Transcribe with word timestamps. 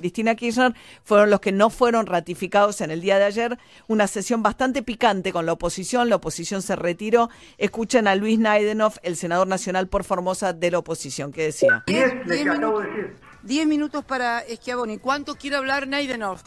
Cristina 0.00 0.34
Kirchner 0.34 0.74
fueron 1.04 1.28
los 1.28 1.40
que 1.40 1.52
no 1.52 1.68
fueron 1.68 2.06
ratificados 2.06 2.80
en 2.80 2.90
el 2.90 3.02
día 3.02 3.18
de 3.18 3.24
ayer. 3.26 3.58
Una 3.86 4.06
sesión 4.06 4.42
bastante 4.42 4.82
picante 4.82 5.30
con 5.30 5.44
la 5.44 5.52
oposición. 5.52 6.08
La 6.08 6.16
oposición 6.16 6.62
se 6.62 6.74
retiró. 6.74 7.28
Escuchen 7.58 8.08
a 8.08 8.14
Luis 8.14 8.38
Naidenov, 8.38 8.94
el 9.02 9.16
senador 9.16 9.46
nacional 9.46 9.88
por 9.88 10.04
Formosa 10.04 10.54
de 10.54 10.70
la 10.70 10.78
oposición, 10.78 11.32
que 11.32 11.44
decía. 11.44 11.84
Diez, 13.42 13.66
minutos, 13.66 14.04
para 14.04 14.42
Schiavoni. 14.50 14.98
¿Cuánto 14.98 15.34
quiere 15.34 15.56
hablar 15.56 15.86
Naidenov? 15.86 16.40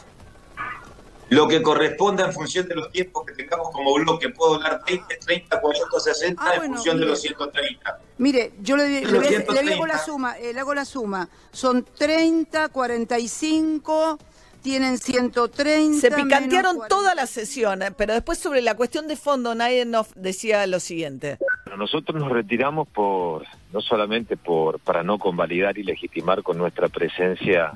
Lo 1.30 1.48
que 1.48 1.62
corresponde 1.62 2.22
en 2.22 2.32
función 2.32 2.68
de 2.68 2.74
los 2.74 2.90
tiempos 2.90 3.24
que 3.26 3.32
tengamos 3.32 3.70
como 3.70 3.94
bloque. 3.94 4.28
Puedo 4.30 4.58
dar 4.58 4.82
20, 4.86 5.16
30, 5.16 5.60
40, 5.60 6.00
60 6.00 6.54
en 6.54 6.62
función 6.72 6.98
de 6.98 7.06
los 7.06 7.20
130. 7.20 7.98
Mire, 8.18 8.52
yo 8.60 8.76
le, 8.76 9.00
le, 9.00 9.74
hago 9.74 9.86
la 9.86 9.98
suma, 9.98 10.38
eh, 10.38 10.52
le 10.52 10.60
hago 10.60 10.74
la 10.74 10.84
suma. 10.84 11.28
Son 11.52 11.84
30, 11.84 12.68
45 12.68 14.18
tienen 14.64 14.96
130. 14.96 16.00
Se 16.00 16.10
picantearon 16.10 16.78
toda 16.88 17.14
la 17.14 17.26
sesión, 17.26 17.80
pero 17.98 18.14
después 18.14 18.38
sobre 18.38 18.62
la 18.62 18.74
cuestión 18.74 19.06
de 19.06 19.16
fondo, 19.16 19.54
nadie 19.54 19.84
nos 19.84 20.08
decía 20.14 20.66
lo 20.66 20.80
siguiente. 20.80 21.36
Nosotros 21.76 22.18
nos 22.18 22.32
retiramos 22.32 22.88
por 22.88 23.44
no 23.74 23.82
solamente 23.82 24.38
por 24.38 24.80
para 24.80 25.02
no 25.02 25.18
convalidar 25.18 25.76
y 25.76 25.82
legitimar 25.82 26.42
con 26.42 26.56
nuestra 26.56 26.88
presencia 26.88 27.72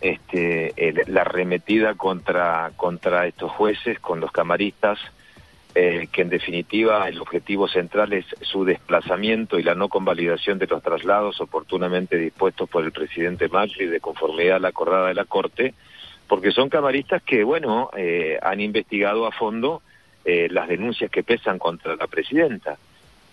este, 0.00 0.74
la 1.06 1.22
arremetida 1.22 1.94
contra, 1.94 2.72
contra 2.76 3.26
estos 3.26 3.50
jueces, 3.52 3.98
con 4.00 4.20
los 4.20 4.32
camaristas, 4.32 4.98
eh, 5.76 6.06
que 6.12 6.22
en 6.22 6.28
definitiva 6.28 7.08
el 7.08 7.20
objetivo 7.20 7.66
central 7.66 8.12
es 8.12 8.24
su 8.42 8.64
desplazamiento 8.64 9.58
y 9.58 9.64
la 9.64 9.74
no 9.74 9.88
convalidación 9.88 10.56
de 10.60 10.68
los 10.68 10.80
traslados 10.80 11.40
oportunamente 11.40 12.16
dispuestos 12.16 12.68
por 12.68 12.84
el 12.84 12.92
presidente 12.92 13.48
Macri 13.48 13.86
de 13.86 13.98
conformidad 13.98 14.56
a 14.56 14.60
la 14.60 14.68
acordada 14.68 15.08
de 15.08 15.14
la 15.14 15.24
Corte, 15.24 15.74
porque 16.28 16.52
son 16.52 16.68
camaristas 16.68 17.24
que, 17.24 17.42
bueno, 17.42 17.90
eh, 17.96 18.38
han 18.40 18.60
investigado 18.60 19.26
a 19.26 19.32
fondo 19.32 19.82
eh, 20.24 20.46
las 20.48 20.68
denuncias 20.68 21.10
que 21.10 21.24
pesan 21.24 21.58
contra 21.58 21.96
la 21.96 22.06
presidenta. 22.06 22.78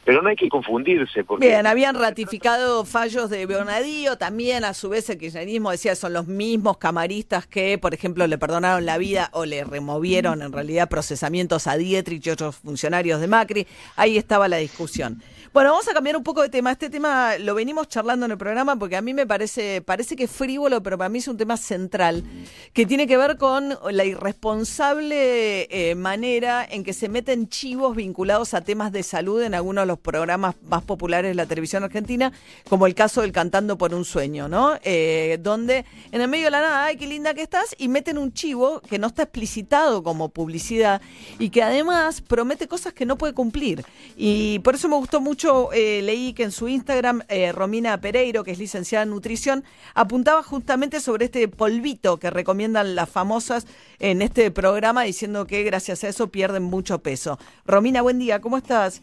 Pero 0.04 0.22
no 0.22 0.30
hay 0.30 0.36
que 0.36 0.50
confundirse. 0.50 1.24
Porque... 1.24 1.48
Bien, 1.48 1.68
habían 1.68 1.96
ratificado 1.96 2.86
fallos 2.86 3.30
de 3.30 3.46
Bernadío, 3.46 4.18
también 4.18 4.66
a 4.66 4.74
su 4.74 4.90
vez 4.90 5.10
el 5.10 5.18
kirchnerismo 5.18 5.72
decía 5.72 5.96
son 5.96 6.14
los 6.14 6.28
mismos 6.28 6.78
camaristas 6.78 7.46
que, 7.46 7.78
por 7.78 7.94
ejemplo, 7.94 8.26
le 8.26 8.38
perdonaron 8.38 8.86
la 8.86 8.98
vida 8.98 9.30
o 9.34 9.46
le 9.46 9.64
removieron 9.64 10.42
en 10.42 10.52
realidad 10.52 10.90
procesamientos 10.90 11.68
a 11.68 11.78
Dietrich 11.78 12.26
y 12.26 12.30
otros 12.32 12.56
funcionarios 12.56 13.22
de 13.22 13.28
Macri. 13.28 13.68
Ahí 13.96 14.18
estaba 14.18 14.48
la 14.48 14.58
discusión. 14.58 15.22
Bueno, 15.54 15.72
vamos 15.72 15.88
a 15.90 15.94
cambiar 15.94 16.16
un 16.16 16.24
poco 16.24 16.42
de 16.42 16.48
tema. 16.48 16.72
Este 16.72 16.90
tema 16.90 17.38
lo 17.38 17.54
venimos 17.54 17.90
charlando 17.90 18.26
en 18.26 18.32
el 18.32 18.38
programa 18.38 18.78
porque 18.78 18.96
a 18.96 19.02
mí 19.02 19.14
me 19.14 19.28
parece, 19.28 19.82
parece 19.82 20.16
que 20.16 20.24
es 20.24 20.32
frívolo, 20.32 20.82
pero 20.82 20.98
para 20.98 21.10
mí 21.10 21.20
es 21.20 21.28
un 21.28 21.36
tema 21.36 21.58
central 21.58 22.24
que 22.72 22.86
tiene 22.86 23.06
que 23.06 23.18
ver 23.18 23.38
con 23.38 23.78
la 23.92 24.06
irresponsable 24.06 25.68
eh, 25.70 25.96
manera 25.96 26.66
en 26.70 26.86
que 26.86 26.94
se 26.94 27.10
meten 27.10 27.50
chivos 27.50 27.98
vinculados 27.98 28.54
a 28.54 28.62
temas 28.62 28.94
de 28.94 29.04
salud 29.04 29.42
en 29.42 29.54
algunos 29.54 29.86
los 29.92 30.00
programas 30.00 30.56
más 30.70 30.84
populares 30.84 31.32
de 31.32 31.36
la 31.36 31.46
televisión 31.46 31.84
argentina, 31.84 32.32
como 32.70 32.88
el 32.88 32.96
caso 32.96 33.22
del 33.22 33.32
Cantando 33.32 33.78
por 33.78 33.94
un 33.94 34.06
Sueño, 34.06 34.48
¿no? 34.48 34.78
Eh, 34.84 35.38
donde 35.42 35.86
en 36.12 36.22
el 36.22 36.28
medio 36.28 36.46
de 36.46 36.52
la 36.52 36.62
nada, 36.62 36.86
ay, 36.86 36.98
qué 36.98 37.08
linda 37.08 37.34
que 37.34 37.42
estás, 37.42 37.76
y 37.78 37.88
meten 37.88 38.18
un 38.18 38.34
chivo 38.34 38.82
que 38.82 39.00
no 39.00 39.08
está 39.08 39.24
explicitado 39.24 40.04
como 40.04 40.30
publicidad 40.30 41.02
y 41.40 41.50
que 41.50 41.62
además 41.62 42.22
promete 42.22 42.68
cosas 42.68 42.94
que 42.94 43.06
no 43.06 43.18
puede 43.18 43.34
cumplir. 43.34 43.86
Y 44.16 44.60
por 44.60 44.76
eso 44.76 44.88
me 44.88 44.96
gustó 44.96 45.22
mucho 45.22 45.72
eh, 45.74 46.02
leí 46.02 46.34
que 46.34 46.44
en 46.44 46.52
su 46.52 46.68
Instagram 46.68 47.24
eh, 47.28 47.52
Romina 47.52 48.00
Pereiro, 48.00 48.44
que 48.44 48.52
es 48.52 48.60
licenciada 48.60 49.04
en 49.04 49.10
nutrición, 49.10 49.64
apuntaba 49.94 50.42
justamente 50.44 51.00
sobre 51.00 51.26
este 51.26 51.48
polvito 51.48 52.18
que 52.18 52.30
recomiendan 52.30 52.96
las 52.96 53.10
famosas 53.10 53.68
en 54.00 54.22
este 54.22 54.52
programa, 54.52 55.04
diciendo 55.04 55.46
que 55.46 55.64
gracias 55.64 56.04
a 56.04 56.08
eso 56.08 56.30
pierden 56.30 56.64
mucho 56.64 57.00
peso. 57.00 57.38
Romina, 57.66 58.02
buen 58.02 58.20
día, 58.20 58.40
¿cómo 58.42 58.58
estás? 58.58 59.02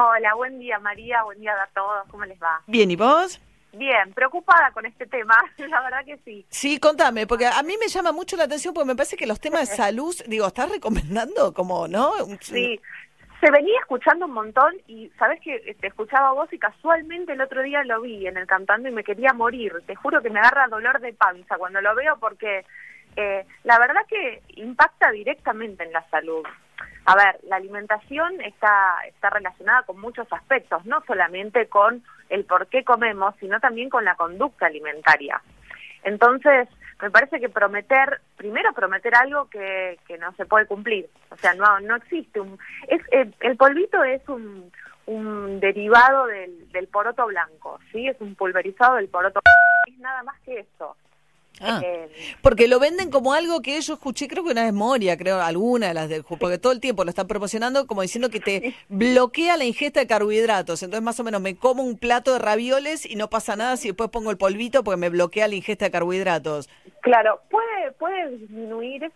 Hola, 0.00 0.32
buen 0.34 0.60
día 0.60 0.78
María, 0.78 1.24
buen 1.24 1.40
día 1.40 1.52
a 1.60 1.66
todos, 1.74 2.06
¿cómo 2.08 2.24
les 2.24 2.40
va? 2.40 2.62
Bien, 2.68 2.88
¿y 2.88 2.94
vos? 2.94 3.40
Bien, 3.72 4.12
preocupada 4.14 4.70
con 4.70 4.86
este 4.86 5.06
tema, 5.06 5.34
la 5.58 5.80
verdad 5.80 6.04
que 6.04 6.16
sí. 6.18 6.46
Sí, 6.50 6.78
contame, 6.78 7.26
porque 7.26 7.46
a 7.46 7.60
mí 7.64 7.74
me 7.80 7.88
llama 7.88 8.12
mucho 8.12 8.36
la 8.36 8.44
atención 8.44 8.72
porque 8.72 8.86
me 8.86 8.94
parece 8.94 9.16
que 9.16 9.26
los 9.26 9.40
temas 9.40 9.68
de 9.68 9.74
salud, 9.76 10.14
digo, 10.28 10.46
¿estás 10.46 10.70
recomendando 10.70 11.52
como, 11.52 11.88
no? 11.88 12.12
Sí, 12.40 12.80
se 13.40 13.50
venía 13.50 13.76
escuchando 13.80 14.26
un 14.26 14.34
montón 14.34 14.72
y 14.86 15.10
sabes 15.18 15.40
que 15.40 15.74
te 15.80 15.88
escuchaba 15.88 16.30
vos 16.30 16.52
y 16.52 16.60
casualmente 16.60 17.32
el 17.32 17.40
otro 17.40 17.62
día 17.62 17.82
lo 17.82 18.00
vi 18.00 18.28
en 18.28 18.36
el 18.36 18.46
cantando 18.46 18.88
y 18.88 18.92
me 18.92 19.02
quería 19.02 19.32
morir. 19.32 19.82
Te 19.84 19.96
juro 19.96 20.22
que 20.22 20.30
me 20.30 20.38
agarra 20.38 20.68
dolor 20.68 21.00
de 21.00 21.12
panza 21.12 21.56
cuando 21.56 21.80
lo 21.80 21.96
veo 21.96 22.16
porque 22.20 22.64
eh, 23.16 23.44
la 23.64 23.80
verdad 23.80 24.02
que 24.08 24.42
impacta 24.54 25.10
directamente 25.10 25.82
en 25.82 25.92
la 25.92 26.08
salud. 26.08 26.44
A 27.08 27.14
ver, 27.16 27.40
la 27.44 27.56
alimentación 27.56 28.38
está, 28.42 28.98
está 29.06 29.30
relacionada 29.30 29.82
con 29.84 29.98
muchos 29.98 30.30
aspectos, 30.30 30.84
no 30.84 31.02
solamente 31.06 31.66
con 31.66 32.02
el 32.28 32.44
por 32.44 32.66
qué 32.66 32.84
comemos, 32.84 33.34
sino 33.40 33.58
también 33.60 33.88
con 33.88 34.04
la 34.04 34.14
conducta 34.14 34.66
alimentaria. 34.66 35.40
Entonces, 36.02 36.68
me 37.00 37.10
parece 37.10 37.40
que 37.40 37.48
prometer, 37.48 38.20
primero 38.36 38.74
prometer 38.74 39.14
algo 39.14 39.48
que, 39.48 39.98
que 40.06 40.18
no 40.18 40.32
se 40.32 40.44
puede 40.44 40.66
cumplir, 40.66 41.08
o 41.30 41.36
sea, 41.38 41.54
no 41.54 41.80
no 41.80 41.96
existe 41.96 42.40
un 42.40 42.58
es 42.88 43.00
el, 43.10 43.56
polvito 43.56 44.04
es 44.04 44.28
un, 44.28 44.70
un 45.06 45.60
derivado 45.60 46.26
del, 46.26 46.70
del 46.72 46.88
poroto 46.88 47.24
blanco, 47.24 47.78
¿sí? 47.90 48.06
Es 48.06 48.20
un 48.20 48.34
pulverizado 48.34 48.96
del 48.96 49.08
poroto 49.08 49.40
es 49.86 49.98
nada 49.98 50.22
más 50.24 50.38
que 50.40 50.60
eso. 50.60 50.94
Ah, 51.60 51.80
eh, 51.84 52.08
porque 52.42 52.68
lo 52.68 52.78
venden 52.78 53.10
como 53.10 53.32
algo 53.32 53.62
que 53.62 53.80
yo 53.80 53.94
escuché, 53.94 54.28
creo 54.28 54.44
que 54.44 54.52
una 54.52 54.64
memoria, 54.64 55.16
creo, 55.16 55.40
alguna 55.40 55.88
de 55.88 55.94
las 55.94 56.08
del 56.08 56.24
porque 56.24 56.58
todo 56.58 56.72
el 56.72 56.80
tiempo 56.80 57.04
lo 57.04 57.10
están 57.10 57.26
promocionando 57.26 57.86
como 57.86 58.02
diciendo 58.02 58.30
que 58.30 58.40
te 58.40 58.74
bloquea 58.88 59.56
la 59.56 59.64
ingesta 59.64 60.00
de 60.00 60.06
carbohidratos. 60.06 60.82
Entonces, 60.82 61.04
más 61.04 61.18
o 61.20 61.24
menos, 61.24 61.40
me 61.40 61.56
como 61.56 61.82
un 61.82 61.98
plato 61.98 62.32
de 62.32 62.38
ravioles 62.38 63.04
y 63.06 63.16
no 63.16 63.28
pasa 63.28 63.56
nada 63.56 63.76
si 63.76 63.88
después 63.88 64.10
pongo 64.10 64.30
el 64.30 64.36
polvito 64.36 64.84
porque 64.84 64.98
me 64.98 65.08
bloquea 65.08 65.48
la 65.48 65.54
ingesta 65.54 65.86
de 65.86 65.90
carbohidratos. 65.90 66.68
Claro, 67.00 67.40
puede, 67.50 67.92
puede 67.92 68.36
disminuir 68.36 69.10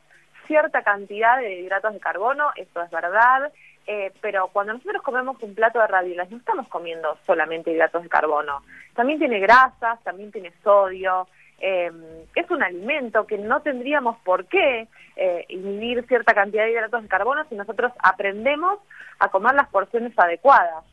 cierta 0.46 0.82
cantidad 0.82 1.38
de 1.38 1.60
hidratos 1.60 1.94
de 1.94 2.00
carbono, 2.00 2.50
eso 2.56 2.82
es 2.82 2.90
verdad. 2.90 3.52
Eh, 3.86 4.12
pero 4.20 4.48
cuando 4.52 4.74
nosotros 4.74 5.02
comemos 5.02 5.42
un 5.42 5.56
plato 5.56 5.80
de 5.80 5.88
ravioles 5.88 6.30
no 6.30 6.36
estamos 6.36 6.68
comiendo 6.68 7.16
solamente 7.26 7.72
hidratos 7.72 8.04
de 8.04 8.08
carbono, 8.08 8.62
también 8.94 9.18
tiene 9.18 9.40
grasas, 9.40 10.00
también 10.04 10.30
tiene 10.30 10.52
sodio, 10.62 11.26
eh, 11.62 11.90
es 12.34 12.50
un 12.50 12.62
alimento 12.62 13.26
que 13.26 13.38
no 13.38 13.62
tendríamos 13.62 14.18
por 14.24 14.46
qué 14.46 14.88
eh, 15.16 15.44
inhibir 15.48 16.04
cierta 16.08 16.34
cantidad 16.34 16.64
de 16.64 16.72
hidratos 16.72 17.02
de 17.02 17.08
carbono 17.08 17.44
si 17.48 17.54
nosotros 17.54 17.92
aprendemos 18.02 18.80
a 19.20 19.28
comer 19.28 19.54
las 19.54 19.68
porciones 19.68 20.12
adecuadas. 20.18 20.84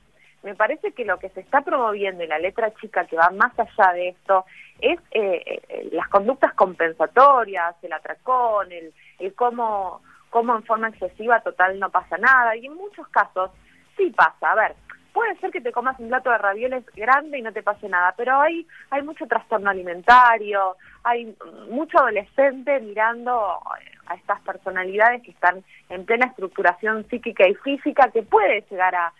Me 0.43 0.55
parece 0.55 0.93
que 0.93 1.05
lo 1.05 1.17
que 1.19 1.29
se 1.29 1.41
está 1.41 1.61
promoviendo 1.61 2.23
en 2.23 2.29
la 2.29 2.39
letra 2.39 2.73
chica 2.75 3.05
que 3.05 3.17
va 3.17 3.29
más 3.31 3.51
allá 3.57 3.93
de 3.93 4.09
esto 4.09 4.45
es 4.79 4.99
eh, 5.11 5.59
eh, 5.67 5.89
las 5.91 6.07
conductas 6.07 6.53
compensatorias, 6.53 7.75
el 7.81 7.91
atracón, 7.91 8.71
el, 8.71 8.93
el 9.17 9.33
cómo, 9.33 10.01
cómo 10.29 10.55
en 10.55 10.63
forma 10.63 10.89
excesiva 10.89 11.41
total 11.41 11.79
no 11.79 11.89
pasa 11.89 12.17
nada. 12.17 12.55
Y 12.55 12.67
en 12.67 12.75
muchos 12.75 13.07
casos 13.09 13.51
sí 13.97 14.13
pasa. 14.15 14.51
A 14.51 14.55
ver, 14.55 14.75
puede 15.19 15.37
ser 15.41 15.51
que 15.51 15.59
te 15.59 15.73
comas 15.73 15.99
un 15.99 16.07
plato 16.07 16.29
de 16.29 16.37
ravioles 16.37 16.85
grande 16.95 17.37
y 17.37 17.41
no 17.41 17.51
te 17.51 17.61
pase 17.61 17.89
nada, 17.89 18.13
pero 18.15 18.39
hay, 18.39 18.65
hay 18.89 19.01
mucho 19.01 19.27
trastorno 19.27 19.69
alimentario, 19.69 20.77
hay 21.03 21.35
mucho 21.69 21.99
adolescente 21.99 22.79
mirando 22.79 23.59
a 24.07 24.15
estas 24.15 24.39
personalidades 24.43 25.21
que 25.23 25.31
están 25.31 25.61
en 25.89 26.05
plena 26.05 26.27
estructuración 26.27 27.05
psíquica 27.09 27.45
y 27.49 27.55
física 27.55 28.09
que 28.13 28.23
puede 28.23 28.63
llegar 28.71 28.95
a, 28.95 29.11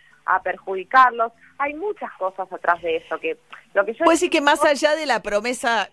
perjudicarlos. 0.44 1.32
Hay 1.58 1.74
muchas 1.74 2.10
cosas 2.12 2.50
atrás 2.52 2.80
de 2.82 2.98
eso 2.98 3.18
que 3.18 3.36
lo 3.74 3.84
que 3.84 3.94
yo 3.94 4.04
puede 4.04 4.14
decir 4.14 4.30
que 4.30 4.40
más 4.40 4.64
allá 4.64 4.94
de 4.94 5.04
la 5.04 5.22
promesa 5.22 5.90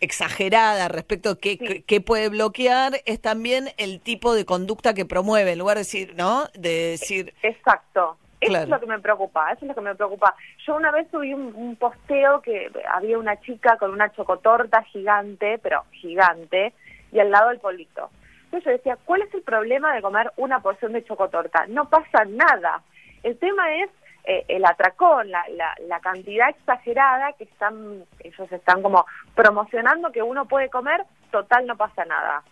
exagerada 0.00 0.88
respecto 0.88 1.30
a 1.30 1.38
qué, 1.38 1.84
qué, 1.86 2.00
puede 2.00 2.30
bloquear 2.30 3.00
es 3.06 3.22
también 3.22 3.68
el 3.76 4.00
tipo 4.00 4.34
de 4.34 4.44
conducta 4.44 4.92
que 4.92 5.06
promueve 5.06 5.52
en 5.52 5.60
lugar 5.60 5.76
de 5.76 5.82
decir 5.82 6.14
no 6.16 6.48
de 6.54 6.98
decir 6.98 7.32
exacto 7.44 8.18
eso 8.40 8.58
es 8.58 8.68
lo 8.68 8.80
que 8.80 8.86
me 8.86 8.98
preocupa, 8.98 9.50
eso 9.52 9.64
es 9.64 9.68
lo 9.68 9.74
que 9.74 9.80
me 9.80 9.94
preocupa. 9.94 10.34
Yo 10.66 10.76
una 10.76 10.90
vez 10.90 11.08
subí 11.10 11.34
un, 11.34 11.76
posteo 11.76 12.40
que 12.40 12.70
había 12.92 13.18
una 13.18 13.40
chica 13.40 13.76
con 13.76 13.90
una 13.90 14.12
chocotorta 14.12 14.82
gigante, 14.84 15.58
pero 15.58 15.84
gigante, 15.92 16.72
y 17.12 17.18
al 17.18 17.30
lado 17.30 17.50
el 17.50 17.58
polito. 17.58 18.10
Entonces 18.44 18.64
yo 18.64 18.70
decía, 18.72 18.98
¿cuál 19.04 19.22
es 19.22 19.34
el 19.34 19.42
problema 19.42 19.94
de 19.94 20.02
comer 20.02 20.32
una 20.36 20.60
porción 20.60 20.92
de 20.92 21.04
chocotorta? 21.04 21.66
No 21.66 21.88
pasa 21.88 22.24
nada. 22.26 22.82
El 23.22 23.36
tema 23.38 23.74
es 23.76 23.90
eh, 24.24 24.44
el 24.48 24.64
atracón, 24.64 25.30
la, 25.30 25.44
la, 25.50 25.74
la, 25.86 26.00
cantidad 26.00 26.48
exagerada 26.50 27.32
que 27.32 27.44
están, 27.44 28.04
ellos 28.20 28.52
están 28.52 28.82
como 28.82 29.06
promocionando 29.34 30.12
que 30.12 30.22
uno 30.22 30.46
puede 30.46 30.68
comer, 30.68 31.04
total 31.30 31.66
no 31.66 31.76
pasa 31.76 32.04
nada. 32.04 32.42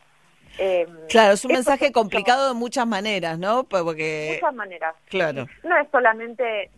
Em, 0.59 0.89
claro, 1.09 1.35
es 1.35 1.45
un 1.45 1.53
mensaje 1.53 1.93
complicado 1.93 2.49
de 2.49 2.55
muchas 2.55 2.87
maneras, 2.87 3.39
¿no? 3.39 3.65
Porque... 3.65 4.39
Muchas 4.41 4.55
maneras. 4.55 4.95
Claro. 5.09 5.47
No 5.63 5.77
es 5.77 5.89
solamente, 5.91 6.65
eh, 6.65 6.71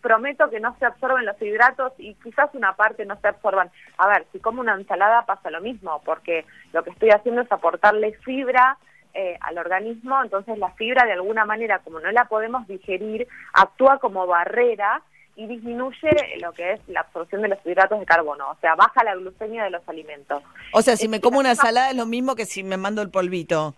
prometo 0.00 0.48
que 0.48 0.60
no 0.60 0.74
se 0.78 0.86
absorben 0.86 1.26
los 1.26 1.40
hidratos 1.40 1.92
y 1.98 2.14
quizás 2.14 2.50
una 2.54 2.74
parte 2.74 3.04
no 3.04 3.20
se 3.20 3.28
absorban. 3.28 3.70
A 3.98 4.08
ver, 4.08 4.26
si 4.32 4.40
como 4.40 4.60
una 4.60 4.74
ensalada 4.74 5.26
pasa 5.26 5.50
lo 5.50 5.60
mismo, 5.60 6.00
porque 6.04 6.44
lo 6.72 6.82
que 6.82 6.90
estoy 6.90 7.10
haciendo 7.10 7.42
es 7.42 7.52
aportarle 7.52 8.12
fibra 8.24 8.78
eh, 9.12 9.36
al 9.40 9.58
organismo, 9.58 10.22
entonces 10.22 10.58
la 10.58 10.70
fibra 10.72 11.04
de 11.04 11.12
alguna 11.12 11.44
manera, 11.44 11.78
como 11.80 12.00
no 12.00 12.10
la 12.12 12.26
podemos 12.26 12.66
digerir, 12.66 13.26
actúa 13.52 13.98
como 13.98 14.26
barrera 14.26 15.02
y 15.36 15.46
disminuye 15.46 16.10
lo 16.40 16.52
que 16.52 16.72
es 16.72 16.80
la 16.88 17.00
absorción 17.00 17.42
de 17.42 17.48
los 17.48 17.58
hidratos 17.64 18.00
de 18.00 18.06
carbono, 18.06 18.50
o 18.50 18.56
sea, 18.60 18.74
baja 18.74 19.04
la 19.04 19.14
glucemia 19.14 19.64
de 19.64 19.70
los 19.70 19.86
alimentos. 19.88 20.42
O 20.72 20.80
sea, 20.82 20.96
si 20.96 21.08
me 21.08 21.20
como 21.20 21.38
una 21.38 21.50
ensalada 21.50 21.90
es 21.90 21.96
lo 21.96 22.06
mismo 22.06 22.34
que 22.34 22.46
si 22.46 22.64
me 22.64 22.78
mando 22.78 23.02
el 23.02 23.10
polvito. 23.10 23.74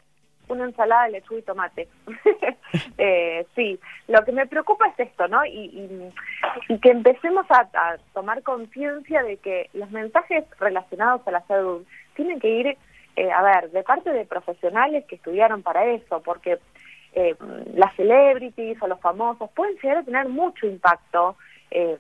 Una 0.49 0.65
ensalada 0.65 1.05
de 1.05 1.11
lechuga 1.11 1.41
y 1.41 1.43
tomate. 1.43 1.89
eh, 2.99 3.45
sí, 3.55 3.79
lo 4.07 4.25
que 4.25 4.33
me 4.33 4.47
preocupa 4.47 4.87
es 4.89 5.01
esto, 5.01 5.29
¿no? 5.29 5.45
Y, 5.45 6.13
y, 6.69 6.79
que 6.79 6.91
empecemos 6.91 7.45
a, 7.51 7.69
tomar 8.15 8.43
conciencia 8.43 9.23
de 9.23 9.37
que 9.39 9.69
los 9.75 9.91
mensajes 9.91 10.45
relacionados 10.59 11.27
a 11.27 11.33
la 11.33 11.47
salud 11.47 11.85
tienen 12.15 12.41
que 12.41 12.49
ir, 12.49 12.67
eh, 13.17 13.31
a 13.31 13.43
ver, 13.43 13.71
de 13.73 13.83
parte 13.83 14.11
de 14.11 14.25
profesionales 14.25 15.05
que 15.07 15.17
estudiaron 15.17 15.63
para 15.63 15.85
eso, 15.87 16.23
porque 16.23 16.59
eh, 17.15 17.35
las 17.75 17.95
celebrities 17.97 18.81
o 18.81 18.87
los 18.87 19.01
famosos 19.01 19.51
pueden 19.51 19.77
llegar 19.77 19.99
a 19.99 20.03
tener 20.05 20.29
mucho 20.29 20.67
impacto 20.67 21.37
eh, 21.71 21.99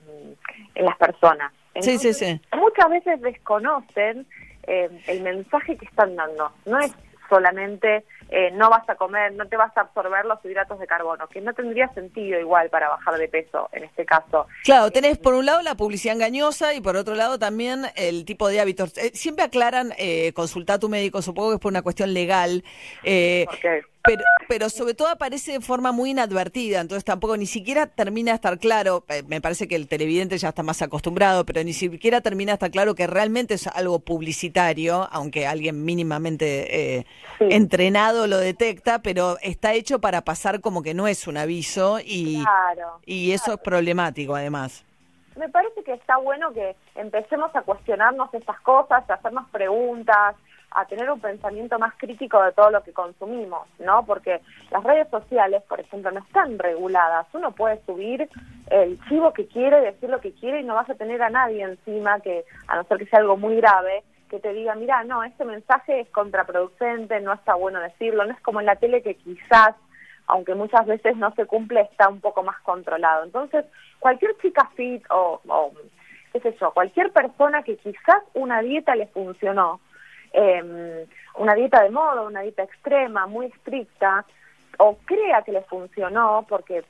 en 0.75 0.85
las 0.85 0.97
personas. 0.97 1.53
sí, 1.81 1.99
sí, 1.99 2.13
sí. 2.15 2.41
Muchas 2.57 2.91
veces 2.91 3.21
desconocen 3.21 4.27
eh, 4.67 4.91
el 5.07 5.23
mensaje 5.23 5.77
que 5.77 5.87
están 5.87 6.17
dando. 6.17 6.53
No 6.67 6.79
es 6.79 6.93
solamente 7.29 8.05
eh, 8.31 8.51
no 8.53 8.69
vas 8.69 8.89
a 8.89 8.95
comer, 8.95 9.33
no 9.35 9.47
te 9.47 9.57
vas 9.57 9.75
a 9.77 9.83
absorber 9.83 10.25
los 10.27 10.45
hidratos 10.45 10.79
de 10.79 10.87
carbono, 10.87 11.27
que 11.29 11.41
no 11.41 11.55
tendría 11.55 11.89
sentido 11.95 12.39
igual 12.39 12.69
para 12.69 12.89
bajar 12.89 13.17
de 13.17 13.29
peso 13.29 13.69
en 13.73 13.85
este 13.85 14.05
caso. 14.05 14.47
Claro, 14.65 14.91
tenés 14.91 15.19
por 15.19 15.35
un 15.35 15.47
lado 15.47 15.63
la 15.63 15.77
publicidad 15.77 16.15
engañosa 16.15 16.75
y 16.75 16.81
por 16.81 16.97
otro 16.97 17.15
lado 17.15 17.39
también 17.39 17.87
el 17.97 18.25
tipo 18.25 18.49
de 18.49 18.61
hábitos. 18.61 18.97
Eh, 18.99 19.13
siempre 19.15 19.45
aclaran, 19.45 19.93
eh, 19.97 20.33
consulta 20.35 20.75
a 20.75 20.79
tu 20.79 20.89
médico, 20.89 21.23
supongo 21.23 21.51
que 21.51 21.55
es 21.55 21.61
por 21.61 21.73
una 21.73 21.83
cuestión 21.83 22.13
legal. 22.13 22.65
Eh, 23.03 23.47
pero, 24.09 24.25
pero 24.49 24.71
sobre 24.71 24.95
todo 24.95 25.09
aparece 25.09 25.53
de 25.53 25.61
forma 25.61 25.93
muy 25.93 26.11
inadvertida, 26.11 26.81
entonces 26.81 27.05
tampoco 27.05 27.37
ni 27.37 27.47
siquiera 27.47 27.87
termina 27.87 28.33
de 28.33 28.37
estar 28.37 28.59
claro, 28.59 29.05
me 29.27 29.41
parece 29.41 29.69
que 29.69 29.77
el 29.77 29.87
televidente 29.87 30.39
ya 30.39 30.49
está 30.49 30.63
más 30.63 30.81
acostumbrado, 30.81 31.45
pero 31.45 31.63
ni 31.63 31.75
siquiera 31.75 32.21
termina 32.21 32.53
de 32.53 32.55
estar 32.55 32.71
claro 32.71 32.95
que 32.95 33.07
realmente 33.07 33.55
es 33.55 33.67
algo 33.67 33.99
publicitario, 33.99 35.09
aunque 35.13 35.47
alguien 35.47 35.85
mínimamente 35.85 37.07
entrenado 37.41 38.27
lo 38.27 38.39
detecta, 38.39 39.01
pero 39.01 39.37
está 39.43 39.75
hecho 39.75 40.01
para 40.01 40.23
pasar 40.23 40.61
como 40.61 40.83
que 40.83 40.95
no 40.95 41.07
es 41.07 41.27
un 41.27 41.37
aviso 41.37 42.01
y, 42.01 42.43
y 43.05 43.33
eso 43.33 43.53
es 43.53 43.59
problemático 43.61 44.35
además. 44.35 44.85
Me 45.37 45.49
parece 45.49 45.85
que 45.85 45.93
está 45.93 46.17
bueno 46.17 46.53
que 46.53 46.75
empecemos 46.97 47.55
a 47.55 47.63
cuestionarnos 47.63 48.33
estas 48.35 48.61
cosas, 48.61 49.09
a 49.09 49.15
hacernos 49.15 49.49
preguntas, 49.51 50.35
a 50.71 50.85
tener 50.85 51.11
un 51.11 51.21
pensamiento 51.21 51.79
más 51.79 51.95
crítico 51.97 52.43
de 52.43 52.53
todo 52.53 52.71
lo 52.71 52.83
que 52.83 52.93
consumimos, 52.93 53.67
¿no? 53.79 54.05
Porque 54.05 54.41
las 54.71 54.85
redes 54.85 55.09
sociales, 55.09 55.63
por 55.69 55.81
ejemplo, 55.81 56.11
no 56.11 56.21
están 56.21 56.59
reguladas. 56.59 57.27
Uno 57.33 57.53
puede 57.53 57.81
subir 57.87 58.29
el 58.71 59.01
chivo 59.09 59.33
que 59.33 59.47
quiere, 59.47 59.81
decir 59.81 60.11
lo 60.11 60.21
que 60.21 60.33
quiere 60.35 60.61
y 60.61 60.65
no 60.65 60.75
vas 60.75 60.91
a 60.91 60.95
tener 60.95 61.23
a 61.23 61.31
nadie 61.31 61.63
encima 61.63 62.21
que, 62.21 62.45
a 62.67 62.77
no 62.77 62.85
ser 62.85 62.99
que 62.99 63.07
sea 63.07 63.21
algo 63.21 63.37
muy 63.37 63.57
grave, 63.57 64.03
que 64.29 64.41
te 64.41 64.53
diga, 64.53 64.75
mira, 64.75 65.05
no, 65.05 65.25
este 65.25 65.45
mensaje 65.45 66.01
es 66.01 66.09
contraproducente, 66.11 67.21
no 67.21 67.33
está 67.33 67.55
bueno 67.55 67.81
decirlo, 67.81 68.25
no 68.25 68.33
es 68.33 68.41
como 68.41 68.61
en 68.61 68.67
la 68.67 68.77
tele 68.77 69.03
que 69.03 69.15
quizás, 69.15 69.75
aunque 70.27 70.55
muchas 70.55 70.87
veces 70.87 71.17
no 71.17 71.33
se 71.35 71.47
cumple, 71.47 71.81
está 71.81 72.09
un 72.09 72.21
poco 72.21 72.43
más 72.43 72.61
controlado. 72.61 73.25
Entonces, 73.25 73.65
cualquier 73.99 74.37
chica 74.43 74.71
fit 74.77 75.03
o, 75.11 75.41
qué 76.33 76.41
sé 76.41 76.57
yo, 76.61 76.73
cualquier 76.73 77.11
persona 77.11 77.63
que 77.63 77.77
quizás 77.79 78.23
una 78.35 78.61
dieta 78.61 78.95
le 78.95 79.07
funcionó, 79.07 79.81
eh, 80.33 81.07
una 81.37 81.55
dieta 81.55 81.83
de 81.83 81.91
modo, 81.91 82.27
una 82.27 82.41
dieta 82.41 82.63
extrema, 82.63 83.27
muy 83.27 83.47
estricta, 83.47 84.25
o 84.79 84.97
crea 85.05 85.43
que 85.43 85.53
le 85.53 85.63
funcionó, 85.63 86.47
porque 86.49 86.85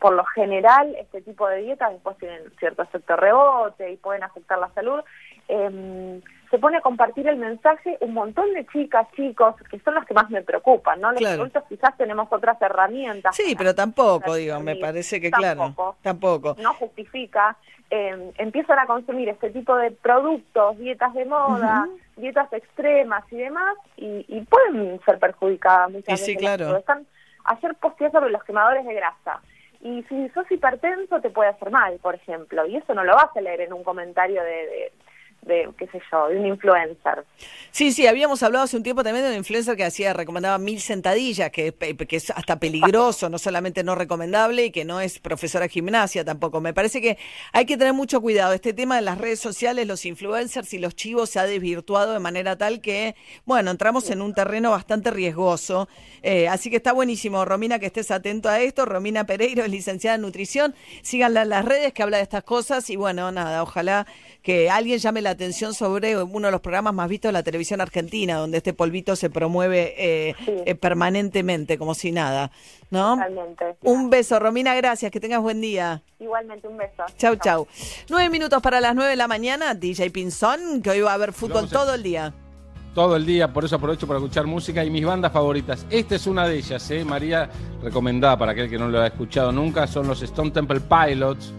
por 0.00 0.14
lo 0.14 0.24
general 0.24 0.94
este 0.96 1.22
tipo 1.22 1.48
de 1.48 1.62
dietas 1.62 1.92
después 1.92 2.18
tienen 2.18 2.42
cierto 2.58 2.82
efecto 2.82 3.16
rebote 3.16 3.90
y 3.90 3.96
pueden 3.96 4.22
afectar 4.22 4.58
la 4.58 4.68
salud, 4.70 5.00
eh, 5.48 6.20
se 6.54 6.60
pone 6.60 6.76
a 6.76 6.82
compartir 6.82 7.26
el 7.26 7.36
mensaje 7.36 7.98
un 7.98 8.14
montón 8.14 8.54
de 8.54 8.64
chicas, 8.66 9.08
chicos, 9.16 9.56
que 9.68 9.80
son 9.80 9.96
los 9.96 10.04
que 10.04 10.14
más 10.14 10.30
me 10.30 10.40
preocupan, 10.40 11.00
¿no? 11.00 11.10
Los 11.10 11.26
adultos 11.26 11.64
quizás 11.68 11.96
tenemos 11.96 12.28
otras 12.30 12.62
herramientas. 12.62 13.34
Sí, 13.34 13.56
pero 13.58 13.74
tampoco, 13.74 14.36
digo, 14.36 14.60
me 14.60 14.76
parece 14.76 15.20
que 15.20 15.32
claro, 15.32 15.74
tampoco. 16.00 16.54
No 16.62 16.74
justifica. 16.74 17.56
Eh, 17.90 18.32
empiezan 18.38 18.78
a 18.78 18.86
consumir 18.86 19.30
este 19.30 19.50
tipo 19.50 19.74
de 19.74 19.90
productos, 19.90 20.78
dietas 20.78 21.12
de 21.14 21.24
moda, 21.24 21.88
dietas 22.16 22.52
extremas 22.52 23.24
y 23.32 23.36
demás, 23.38 23.76
y, 23.96 24.40
pueden 24.42 25.00
ser 25.04 25.18
perjudicadas 25.18 25.90
muchas 25.90 26.20
veces. 26.20 26.26
Sí, 26.26 26.36
claro. 26.36 26.76
Están, 26.76 27.04
hacer 27.46 27.74
posteos 27.74 28.12
sobre 28.12 28.30
los 28.30 28.44
quemadores 28.44 28.86
de 28.86 28.94
grasa. 28.94 29.40
Y 29.80 30.04
si 30.04 30.28
sos 30.28 30.48
hipertenso 30.52 31.20
te 31.20 31.30
puede 31.30 31.50
hacer 31.50 31.72
mal, 31.72 31.98
por 32.00 32.14
ejemplo, 32.14 32.64
y 32.64 32.76
eso 32.76 32.94
no 32.94 33.02
lo 33.02 33.16
vas 33.16 33.36
a 33.36 33.40
leer 33.40 33.62
en 33.62 33.72
un 33.72 33.82
comentario 33.82 34.40
de 34.44 34.50
de, 34.50 34.92
qué 35.44 35.86
sé 35.92 36.00
yo, 36.10 36.28
de 36.28 36.38
un 36.38 36.46
influencer. 36.46 37.24
Sí, 37.70 37.92
sí, 37.92 38.06
habíamos 38.06 38.42
hablado 38.42 38.64
hace 38.64 38.76
un 38.76 38.82
tiempo 38.82 39.02
también 39.02 39.24
de 39.24 39.32
un 39.32 39.38
influencer 39.38 39.76
que 39.76 39.84
hacía, 39.84 40.12
recomendaba 40.12 40.58
mil 40.58 40.80
sentadillas, 40.80 41.50
que, 41.50 41.72
que 41.72 42.16
es 42.16 42.30
hasta 42.30 42.58
peligroso, 42.58 43.28
no 43.28 43.38
solamente 43.38 43.82
no 43.82 43.94
recomendable 43.94 44.66
y 44.66 44.70
que 44.70 44.84
no 44.84 45.00
es 45.00 45.18
profesora 45.18 45.64
de 45.64 45.70
gimnasia 45.70 46.24
tampoco. 46.24 46.60
Me 46.60 46.72
parece 46.72 47.00
que 47.00 47.18
hay 47.52 47.66
que 47.66 47.76
tener 47.76 47.92
mucho 47.92 48.20
cuidado. 48.20 48.52
Este 48.52 48.72
tema 48.72 48.96
de 48.96 49.02
las 49.02 49.18
redes 49.18 49.40
sociales, 49.40 49.86
los 49.86 50.04
influencers 50.04 50.72
y 50.74 50.78
los 50.78 50.94
chivos 50.94 51.30
se 51.30 51.38
ha 51.38 51.44
desvirtuado 51.44 52.12
de 52.12 52.18
manera 52.20 52.56
tal 52.56 52.80
que, 52.80 53.14
bueno, 53.44 53.70
entramos 53.70 54.10
en 54.10 54.22
un 54.22 54.34
terreno 54.34 54.70
bastante 54.70 55.10
riesgoso. 55.10 55.88
Eh, 56.22 56.48
así 56.48 56.70
que 56.70 56.76
está 56.76 56.92
buenísimo, 56.92 57.44
Romina, 57.44 57.78
que 57.78 57.86
estés 57.86 58.10
atento 58.10 58.48
a 58.48 58.60
esto. 58.60 58.84
Romina 58.84 59.24
Pereiro 59.24 59.64
es 59.64 59.70
licenciada 59.70 60.16
en 60.16 60.22
nutrición. 60.22 60.74
Síganla 61.02 61.42
en 61.42 61.48
las 61.48 61.64
redes 61.64 61.92
que 61.92 62.02
habla 62.02 62.18
de 62.18 62.22
estas 62.22 62.44
cosas 62.44 62.88
y 62.90 62.96
bueno, 62.96 63.30
nada, 63.32 63.62
ojalá 63.62 64.06
que 64.44 64.68
alguien 64.68 64.98
llame 64.98 65.22
la 65.22 65.30
atención 65.30 65.72
sobre 65.72 66.22
uno 66.22 66.48
de 66.48 66.52
los 66.52 66.60
programas 66.60 66.92
más 66.92 67.08
vistos 67.08 67.30
de 67.30 67.32
la 67.32 67.42
televisión 67.42 67.80
argentina, 67.80 68.36
donde 68.36 68.58
este 68.58 68.74
polvito 68.74 69.16
se 69.16 69.30
promueve 69.30 69.94
eh, 69.96 70.36
eh, 70.66 70.74
permanentemente, 70.74 71.78
como 71.78 71.94
si 71.94 72.12
nada. 72.12 72.50
¿no? 72.90 73.18
Un 73.82 74.10
beso, 74.10 74.38
Romina, 74.38 74.74
gracias, 74.74 75.10
que 75.10 75.18
tengas 75.18 75.40
buen 75.40 75.62
día. 75.62 76.02
Igualmente, 76.20 76.68
un 76.68 76.76
beso. 76.76 77.04
Chau, 77.16 77.36
chau. 77.36 77.66
Nueve 78.10 78.28
minutos 78.28 78.60
para 78.60 78.82
las 78.82 78.94
nueve 78.94 79.12
de 79.12 79.16
la 79.16 79.28
mañana, 79.28 79.72
DJ 79.72 80.10
Pinzón, 80.10 80.82
que 80.82 80.90
hoy 80.90 81.00
va 81.00 81.12
a 81.12 81.14
haber 81.14 81.32
fútbol 81.32 81.70
todo 81.70 81.94
el 81.94 82.02
día. 82.02 82.34
Todo 82.94 83.16
el 83.16 83.24
día, 83.24 83.50
por 83.50 83.64
eso 83.64 83.76
aprovecho 83.76 84.06
para 84.06 84.18
escuchar 84.18 84.46
música 84.46 84.84
y 84.84 84.90
mis 84.90 85.06
bandas 85.06 85.32
favoritas. 85.32 85.86
Esta 85.88 86.16
es 86.16 86.26
una 86.26 86.46
de 86.46 86.58
ellas, 86.58 86.88
¿eh? 86.90 87.02
María, 87.02 87.48
recomendada 87.82 88.36
para 88.36 88.52
aquel 88.52 88.68
que 88.68 88.78
no 88.78 88.88
lo 88.88 89.00
ha 89.00 89.06
escuchado 89.06 89.52
nunca, 89.52 89.86
son 89.86 90.06
los 90.06 90.20
Stone 90.20 90.50
Temple 90.50 90.80
Pilots 90.80 91.54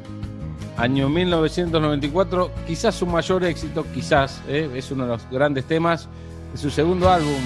año 0.78 1.10
1994, 1.10 2.52
quizás 2.68 2.96
su 2.96 3.06
mayor 3.06 3.44
éxito, 3.44 3.86
quizás, 3.94 4.42
¿eh? 4.48 4.70
es 4.76 4.92
uno 4.92 5.04
de 5.04 5.10
los 5.10 5.30
grandes 5.30 5.66
temas 5.66 6.08
de 6.52 6.58
su 6.58 6.70
segundo 6.70 7.10
álbum. 7.10 7.42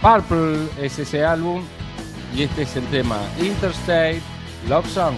Purple 0.00 0.68
es 0.80 0.98
ese 0.98 1.24
álbum 1.24 1.62
y 2.34 2.42
este 2.42 2.62
es 2.62 2.76
el 2.76 2.84
tema 2.86 3.18
Interstate 3.40 4.20
Love 4.68 4.88
Song. 4.88 5.14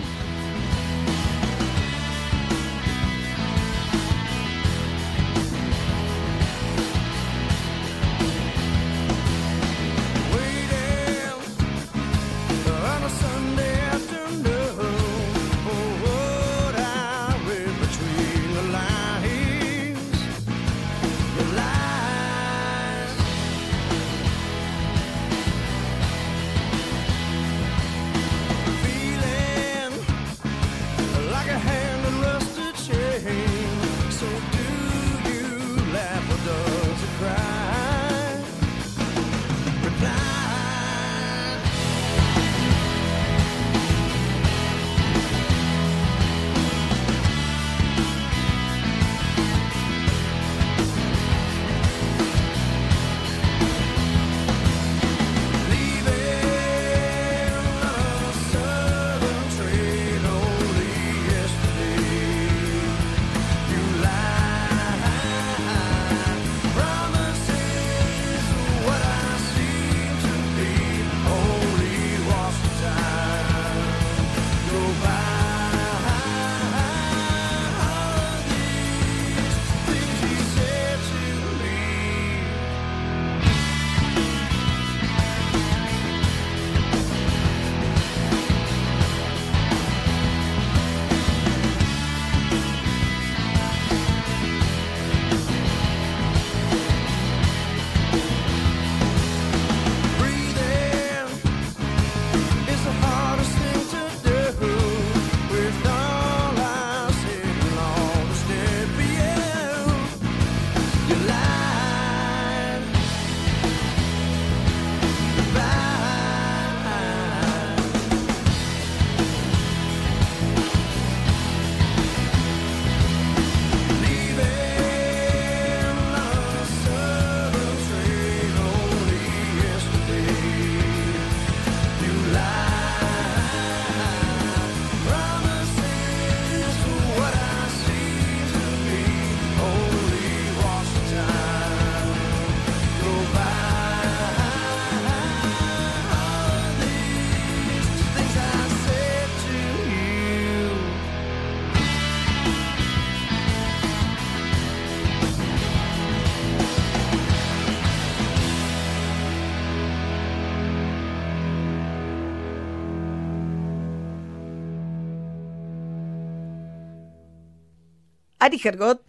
Ari 168.41 168.59
Gergot. 168.59 169.01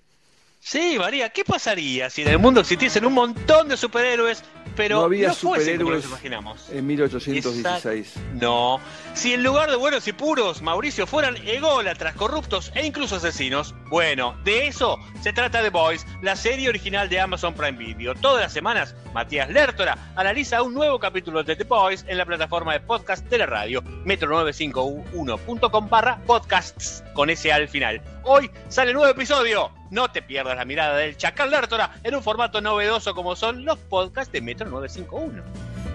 Sí, 0.60 0.98
María, 1.00 1.30
¿qué 1.30 1.44
pasaría 1.44 2.10
si 2.10 2.22
en 2.22 2.28
el 2.28 2.38
mundo 2.38 2.62
existiesen 2.62 3.06
un 3.06 3.14
montón 3.14 3.68
de 3.68 3.78
superhéroes, 3.78 4.44
pero 4.76 4.98
no 4.98 5.04
había 5.06 5.30
no 5.30 5.34
superhéroes 5.34 6.06
imaginamos? 6.06 6.70
En 6.70 6.88
1816. 6.88 8.16
No. 8.34 8.80
Si 9.14 9.34
en 9.34 9.44
lugar 9.44 9.70
de 9.70 9.76
buenos 9.76 10.08
y 10.08 10.14
puros, 10.14 10.62
Mauricio, 10.62 11.06
fueran 11.06 11.36
ególatras, 11.46 12.16
corruptos 12.16 12.72
e 12.76 12.86
incluso 12.86 13.18
asesinos, 13.18 13.76
bueno, 13.90 14.36
de 14.44 14.68
eso 14.68 14.98
se 15.22 15.34
trata 15.34 15.62
The 15.62 15.70
Boys, 15.70 16.06
la 16.22 16.36
serie 16.36 16.70
original 16.70 17.10
de 17.10 17.20
Amazon 17.20 17.54
Prime 17.54 17.78
Video. 17.78 18.16
Todas 18.16 18.42
las 18.42 18.54
semanas, 18.54 18.96
Matías 19.14 19.50
Lertora 19.50 19.98
analiza 20.16 20.62
un 20.62 20.74
nuevo 20.74 21.00
capítulo 21.00 21.44
de 21.44 21.56
The 21.56 21.64
Boys 21.66 22.06
en 22.08 22.18
la 22.18 22.26
plataforma 22.26 22.74
de 22.74 22.80
podcast 22.80 23.26
de 23.28 23.38
la 23.38 23.46
radio, 23.46 23.84
metro951.com 24.06 25.90
barra 25.90 26.20
podcasts, 26.26 27.04
con 27.14 27.30
ese 27.30 27.52
al 27.52 27.68
final. 27.68 28.02
Hoy 28.24 28.50
sale 28.70 28.94
nuevo 28.94 29.12
episodio. 29.12 29.81
No 29.92 30.10
te 30.10 30.22
pierdas 30.22 30.56
la 30.56 30.64
mirada 30.64 30.96
del 30.96 31.18
Chacal 31.18 31.52
Lertora 31.52 32.00
en 32.02 32.16
un 32.16 32.24
formato 32.24 32.62
novedoso 32.62 33.14
como 33.14 33.36
son 33.36 33.66
los 33.66 33.78
podcasts 33.78 34.32
de 34.32 34.40
Metro 34.40 34.70
951. 34.70 35.44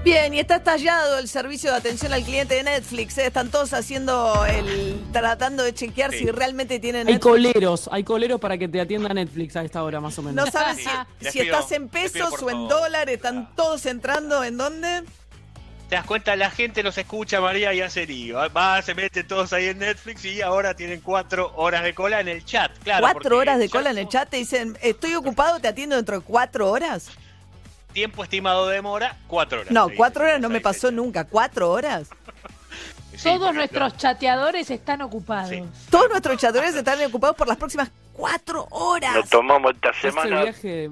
Bien, 0.05 0.35
y 0.35 0.39
está 0.39 0.57
estallado 0.57 1.19
el 1.19 1.29
servicio 1.29 1.71
de 1.71 1.79
atención 1.79 2.13
al 2.13 2.23
cliente 2.23 2.57
de 2.57 2.63
Netflix. 2.63 3.17
¿eh? 3.17 3.27
Están 3.27 3.51
todos 3.51 3.73
haciendo 3.73 4.45
el. 4.45 5.01
tratando 5.13 5.65
de 5.65 5.73
chequear 5.73 6.13
si 6.13 6.31
realmente 6.31 6.79
tienen 6.79 7.09
Hay 7.09 7.19
coleros, 7.19 7.89
hay 7.91 8.05
coleros 8.05 8.39
para 8.39 8.59
que 8.59 8.69
te 8.69 8.83
atienda 8.83 9.13
Netflix 9.15 9.57
a 9.57 9.65
esta 9.65 9.83
hora 9.83 9.99
más 9.99 10.17
o 10.19 10.23
menos. 10.23 10.45
No 10.45 10.53
sabes 10.53 10.87
si, 11.21 11.41
estás 11.41 11.73
en 11.73 11.89
pesos 11.89 12.41
o 12.43 12.51
en 12.51 12.69
dólares, 12.69 13.17
están 13.17 13.57
todos 13.57 13.87
entrando 13.87 14.45
en 14.45 14.59
dónde. 14.59 15.05
Te 15.89 15.95
das 15.95 16.05
cuenta, 16.05 16.35
la 16.35 16.51
gente 16.51 16.83
los 16.83 16.99
escucha, 16.99 17.41
María, 17.41 17.73
y 17.73 17.81
hace 17.81 18.07
lío. 18.07 18.39
Va, 18.53 18.83
se 18.83 18.93
meten 18.95 19.27
todos 19.27 19.53
ahí 19.53 19.67
en 19.67 19.79
Netflix 19.79 20.25
y 20.25 20.43
ahora 20.43 20.75
tienen 20.75 21.01
cuatro 21.01 21.53
horas 21.55 21.85
de 21.85 21.95
cola 21.95 22.21
en 22.21 22.27
el 22.27 22.45
chat. 22.45 22.77
Claro, 22.83 23.07
¿Cuatro 23.13 23.39
horas 23.39 23.61
de 23.61 23.69
cola 23.69 23.91
en 23.91 23.99
el 23.99 24.09
chat? 24.09 24.29
Te 24.29 24.39
dicen, 24.39 24.77
estoy 24.83 25.15
ocupado, 25.15 25.61
te 25.61 25.69
atiendo 25.69 25.95
dentro 25.95 26.19
de 26.19 26.25
cuatro 26.25 26.71
horas. 26.71 27.11
Tiempo 27.93 28.25
estimado 28.25 28.67
de 28.67 28.75
demora, 28.75 29.17
cuatro 29.29 29.61
horas. 29.61 29.73
No, 29.73 29.89
cuatro 29.97 30.25
horas 30.25 30.41
no 30.41 30.49
me 30.49 30.61
pasó 30.61 30.91
nunca. 30.91 31.25
¿Cuatro 31.25 31.71
horas? 31.71 32.09
Todos 33.23 33.55
nuestros 33.55 33.97
chateadores 33.97 34.69
están 34.71 35.03
ocupados. 35.03 35.53
Todos 35.89 36.11
nuestros 36.11 36.37
chateadores 36.37 36.75
están 36.75 37.01
ocupados 37.05 37.37
por 37.37 37.47
las 37.47 37.57
próximas 37.57 37.91
cuatro 38.13 38.67
horas. 38.71 39.15
Nos 39.15 39.29
tomamos 39.29 39.73
esta 39.73 39.93
semana. 39.95 40.43
viaje 40.43 40.91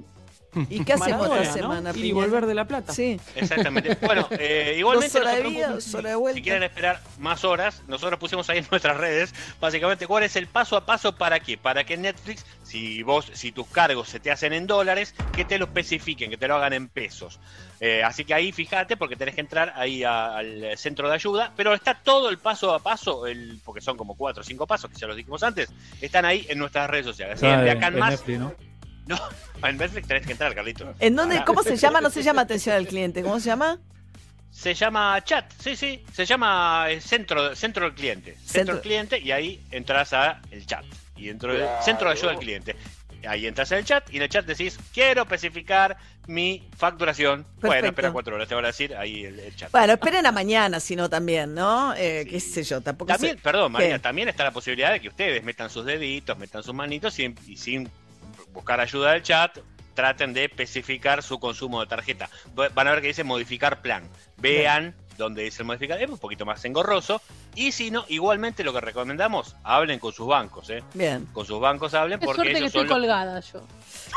¿Y 0.69 0.85
qué 0.85 0.93
hacemos 0.95 1.29
esta 1.37 1.53
semana? 1.53 1.93
Y 1.95 2.13
volver 2.13 2.47
de 2.47 2.55
La 2.55 2.67
Plata. 2.67 2.93
Sí. 2.93 3.21
Exactamente. 3.35 3.97
Bueno, 4.05 4.29
eh, 4.33 4.75
igualmente, 4.79 5.19
horas 5.19 5.37
de 5.37 5.43
vida, 5.43 5.71
dos 5.71 5.95
horas 5.95 6.13
de 6.13 6.17
vuelta. 6.17 6.37
si 6.37 6.43
quieren 6.43 6.63
esperar 6.63 7.01
más 7.19 7.45
horas, 7.45 7.83
nosotros 7.89 8.19
pusimos 8.19 8.49
ahí 8.51 8.59
en 8.59 8.67
nuestras 8.71 8.97
redes, 8.97 9.35
básicamente, 9.61 10.07
cuál 10.07 10.25
es 10.25 10.37
el 10.37 10.47
paso 10.47 10.77
a 10.77 10.85
paso 10.85 11.15
para 11.17 11.41
qué. 11.41 11.57
Para 11.57 11.85
que 11.85 11.97
Netflix, 11.97 12.45
si 12.63 13.03
vos, 13.03 13.31
si 13.33 13.51
tus 13.53 13.67
cargos 13.69 14.09
se 14.09 14.21
te 14.21 14.31
hacen 14.31 14.53
en 14.53 14.67
dólares, 14.67 15.15
que 15.35 15.45
te 15.45 15.59
lo 15.59 15.67
especifiquen, 15.67 16.31
que 16.31 16.37
te 16.37 16.49
lo 16.49 16.57
hagan 16.57 16.75
en 16.75 16.89
pesos. 16.89 17.41
Eh, 17.81 18.03
así 18.03 18.25
que 18.25 18.35
ahí 18.35 18.53
fíjate, 18.53 18.97
porque 18.97 19.17
tenés 19.17 19.35
que 19.35 19.41
entrar 19.41 19.73
ahí 19.77 20.05
a, 20.05 20.37
al 20.37 20.77
centro 20.77 21.09
de 21.09 21.15
ayuda, 21.15 21.53
pero 21.57 21.75
está 21.75 21.95
todo 21.95 22.31
el 22.31 22.39
paso 22.39 22.73
a 22.73 22.79
paso, 22.79 23.27
el, 23.27 23.61
porque 23.65 23.81
son 23.81 23.97
como 23.97 24.17
cuatro 24.17 24.43
o 24.43 24.45
cinco 24.45 24.67
pasos, 24.67 24.91
que 24.91 24.97
ya 24.97 25.07
los 25.07 25.17
dijimos 25.17 25.43
antes, 25.43 25.73
están 26.01 26.25
ahí 26.25 26.47
en 26.49 26.59
nuestras 26.59 26.89
redes 26.89 27.07
sociales. 27.07 27.43
Así, 27.43 27.47
de 27.47 27.71
acá 27.71 27.89
en 27.89 27.99
más. 27.99 28.11
Netflix, 28.13 28.39
¿no? 28.39 28.55
No, 29.07 29.19
en 29.69 29.77
Netflix 29.77 30.07
tenés 30.09 30.27
que 30.27 30.33
entrar, 30.33 30.55
Carlito. 30.55 30.95
¿En 31.01 31.17
dónde? 31.17 31.43
¿Cómo 31.45 31.63
se 31.63 31.77
llama? 31.77 32.01
No 32.01 32.11
se 32.11 32.23
llama 32.23 32.43
atención 32.43 32.75
al 32.77 32.87
cliente. 32.87 33.23
¿Cómo 33.23 33.39
se 33.41 33.47
llama? 33.47 33.79
Se 34.51 34.73
llama 34.73 35.21
chat, 35.25 35.51
sí, 35.61 35.75
sí, 35.75 36.05
se 36.13 36.25
llama 36.25 36.87
eh, 36.89 37.01
centro, 37.01 37.57
centro 37.57 37.87
del 37.87 37.95
cliente. 37.95 38.35
Centro, 38.37 38.53
Centro. 38.53 38.75
del 38.75 38.83
cliente 38.83 39.19
y 39.19 39.33
ahí 39.33 39.61
entras 39.73 40.13
a 40.13 40.41
el 40.53 40.65
chat. 40.65 40.85
Y 41.17 41.27
dentro 41.27 41.53
del 41.53 41.67
centro 41.85 42.09
de 42.09 42.15
ayuda 42.17 42.31
al 42.33 42.39
cliente. 42.39 42.77
Ahí 43.27 43.47
entras 43.47 43.73
en 43.73 43.79
el 43.79 43.85
chat 43.85 44.13
y 44.13 44.19
en 44.19 44.23
el 44.23 44.29
chat 44.29 44.45
decís, 44.45 44.79
quiero 44.93 45.23
especificar 45.23 45.97
mi 46.27 46.63
facturación. 46.77 47.45
Bueno, 47.61 47.89
espera 47.89 48.13
cuatro 48.13 48.35
horas, 48.37 48.47
te 48.47 48.55
van 48.55 48.65
a 48.65 48.69
decir 48.69 48.95
ahí 48.95 49.25
el, 49.25 49.41
el 49.41 49.57
chat. 49.57 49.73
Bueno, 49.73 49.95
esperen 49.95 50.25
a 50.27 50.31
mañana, 50.31 50.79
si 50.79 50.95
no 50.95 51.09
también, 51.09 51.55
¿no? 51.55 51.95
Eh, 51.97 52.27
¿Qué 52.29 52.39
sé 52.39 52.63
yo? 52.63 52.81
Tampoco 52.83 53.09
También, 53.13 53.37
sé- 53.37 53.43
perdón, 53.43 53.73
María, 53.73 53.95
¿Qué? 53.95 53.99
también 53.99 54.29
está 54.29 54.45
la 54.45 54.51
posibilidad 54.53 54.93
de 54.93 55.01
que 55.01 55.09
ustedes 55.09 55.43
metan 55.43 55.69
sus 55.71 55.85
deditos, 55.87 56.37
metan 56.39 56.63
sus 56.63 56.75
manitos 56.75 57.19
y, 57.19 57.35
y 57.47 57.57
sin 57.57 57.89
buscar 58.55 58.81
ayuda 58.81 59.13
del 59.13 59.23
chat, 59.23 59.59
traten 59.93 60.33
de 60.33 60.45
especificar 60.45 61.23
su 61.23 61.39
consumo 61.39 61.81
de 61.81 61.87
tarjeta. 61.87 62.31
Va- 62.59 62.71
Van 62.71 62.89
a 62.89 62.93
ver 62.93 63.03
que 63.03 63.09
dice 63.09 63.23
modificar 63.25 63.83
plan. 63.83 64.09
Vean 64.39 64.95
dónde 65.17 65.43
dice 65.43 65.65
modificar, 65.65 66.01
es 66.03 66.11
un 66.11 66.19
poquito 66.19 66.45
más 66.47 66.65
engorroso. 66.65 67.21
Y 67.57 67.71
si 67.73 67.91
no, 67.91 68.05
igualmente 68.09 68.65
lo 68.65 68.73
que 68.73 68.81
recomendamos, 68.81 69.55
hablen 69.63 69.99
con 70.01 70.13
sus 70.13 70.27
bancos, 70.27 70.69
¿eh? 70.71 70.83
Bien. 70.95 71.27
Con 71.33 71.47
sus 71.47 71.61
bancos 71.61 71.95
hablen 71.95 72.19
Qué 72.19 72.27
porque 72.27 72.43
suerte 72.43 72.59
que 72.61 72.67
estoy 72.67 72.81
son 72.81 72.89
los- 72.89 72.99
colgada 72.99 73.41
yo. 73.41 73.61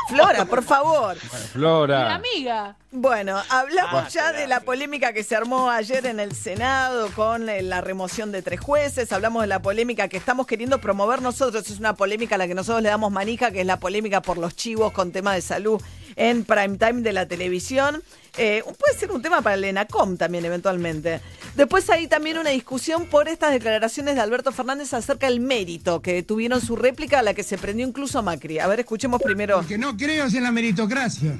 Flora, 0.08 0.44
por 0.44 0.62
favor. 0.62 1.16
Mi 1.22 1.28
Flora. 1.48 2.14
amiga. 2.14 2.76
Bueno, 2.90 3.40
hablamos 3.50 4.04
Ah, 4.06 4.08
ya 4.08 4.32
de 4.32 4.46
la 4.46 4.60
polémica 4.60 5.12
que 5.12 5.22
se 5.22 5.36
armó 5.36 5.70
ayer 5.70 6.06
en 6.06 6.18
el 6.20 6.34
Senado 6.34 7.08
con 7.14 7.48
eh, 7.48 7.62
la 7.62 7.80
remoción 7.82 8.32
de 8.32 8.40
tres 8.42 8.60
jueces, 8.60 9.12
hablamos 9.12 9.42
de 9.42 9.46
la 9.48 9.60
polémica 9.60 10.08
que 10.08 10.16
estamos 10.16 10.46
queriendo 10.46 10.80
promover 10.80 11.20
nosotros, 11.20 11.68
es 11.70 11.78
una 11.78 11.94
polémica 11.94 12.36
a 12.36 12.38
la 12.38 12.46
que 12.48 12.54
nosotros 12.54 12.82
le 12.82 12.88
damos 12.88 13.12
manija, 13.12 13.50
que 13.50 13.60
es 13.60 13.66
la 13.66 13.78
polémica 13.78 14.22
por 14.22 14.38
los 14.38 14.56
chivos 14.56 14.92
con 14.92 15.12
tema 15.12 15.34
de 15.34 15.42
salud 15.42 15.80
en 16.18 16.44
prime 16.44 16.76
time 16.76 17.00
de 17.00 17.12
la 17.14 17.26
televisión. 17.26 18.02
Eh, 18.36 18.62
puede 18.78 18.98
ser 18.98 19.10
un 19.10 19.22
tema 19.22 19.40
para 19.40 19.54
el 19.54 19.64
ENACOM 19.64 20.16
también 20.16 20.44
eventualmente. 20.44 21.20
Después 21.56 21.88
hay 21.90 22.06
también 22.06 22.38
una 22.38 22.50
discusión 22.50 23.06
por 23.06 23.28
estas 23.28 23.52
declaraciones 23.52 24.16
de 24.16 24.20
Alberto 24.20 24.52
Fernández 24.52 24.92
acerca 24.92 25.26
del 25.26 25.40
mérito 25.40 26.02
que 26.02 26.22
tuvieron 26.22 26.60
su 26.60 26.76
réplica 26.76 27.20
a 27.20 27.22
la 27.22 27.34
que 27.34 27.42
se 27.42 27.56
prendió 27.56 27.86
incluso 27.86 28.22
Macri. 28.22 28.58
A 28.58 28.66
ver, 28.66 28.80
escuchemos 28.80 29.22
primero. 29.22 29.56
Porque 29.56 29.78
no 29.78 29.96
creo 29.96 30.26
en 30.26 30.42
la 30.42 30.52
meritocracia. 30.52 31.36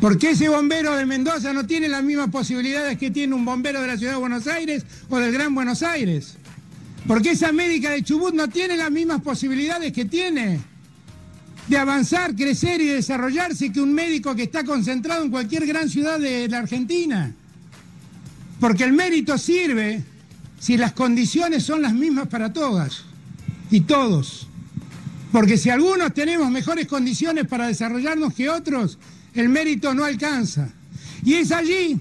Porque 0.00 0.30
ese 0.30 0.48
bombero 0.48 0.94
de 0.94 1.06
Mendoza 1.06 1.52
no 1.52 1.66
tiene 1.66 1.88
las 1.88 2.02
mismas 2.02 2.30
posibilidades 2.30 2.98
que 2.98 3.10
tiene 3.10 3.34
un 3.34 3.44
bombero 3.44 3.80
de 3.80 3.86
la 3.86 3.96
ciudad 3.96 4.12
de 4.12 4.18
Buenos 4.18 4.46
Aires 4.46 4.84
o 5.08 5.18
del 5.18 5.32
Gran 5.32 5.54
Buenos 5.54 5.82
Aires. 5.82 6.36
Porque 7.06 7.30
esa 7.30 7.52
médica 7.52 7.90
de 7.90 8.02
Chubut 8.02 8.34
no 8.34 8.48
tiene 8.48 8.76
las 8.76 8.90
mismas 8.90 9.22
posibilidades 9.22 9.92
que 9.92 10.04
tiene 10.04 10.60
de 11.68 11.76
avanzar, 11.76 12.34
crecer 12.34 12.80
y 12.80 12.86
desarrollarse 12.86 13.70
que 13.70 13.80
un 13.80 13.92
médico 13.92 14.34
que 14.34 14.44
está 14.44 14.64
concentrado 14.64 15.22
en 15.22 15.30
cualquier 15.30 15.66
gran 15.66 15.88
ciudad 15.88 16.18
de 16.18 16.48
la 16.48 16.58
Argentina. 16.58 17.34
Porque 18.58 18.84
el 18.84 18.92
mérito 18.92 19.36
sirve 19.36 20.02
si 20.58 20.76
las 20.76 20.92
condiciones 20.92 21.62
son 21.62 21.82
las 21.82 21.92
mismas 21.92 22.28
para 22.28 22.52
todas 22.52 23.04
y 23.70 23.82
todos. 23.82 24.48
Porque 25.30 25.58
si 25.58 25.68
algunos 25.68 26.14
tenemos 26.14 26.50
mejores 26.50 26.86
condiciones 26.86 27.46
para 27.46 27.66
desarrollarnos 27.66 28.32
que 28.32 28.48
otros, 28.48 28.98
el 29.34 29.50
mérito 29.50 29.92
no 29.92 30.04
alcanza. 30.04 30.70
Y 31.22 31.34
es 31.34 31.52
allí 31.52 32.00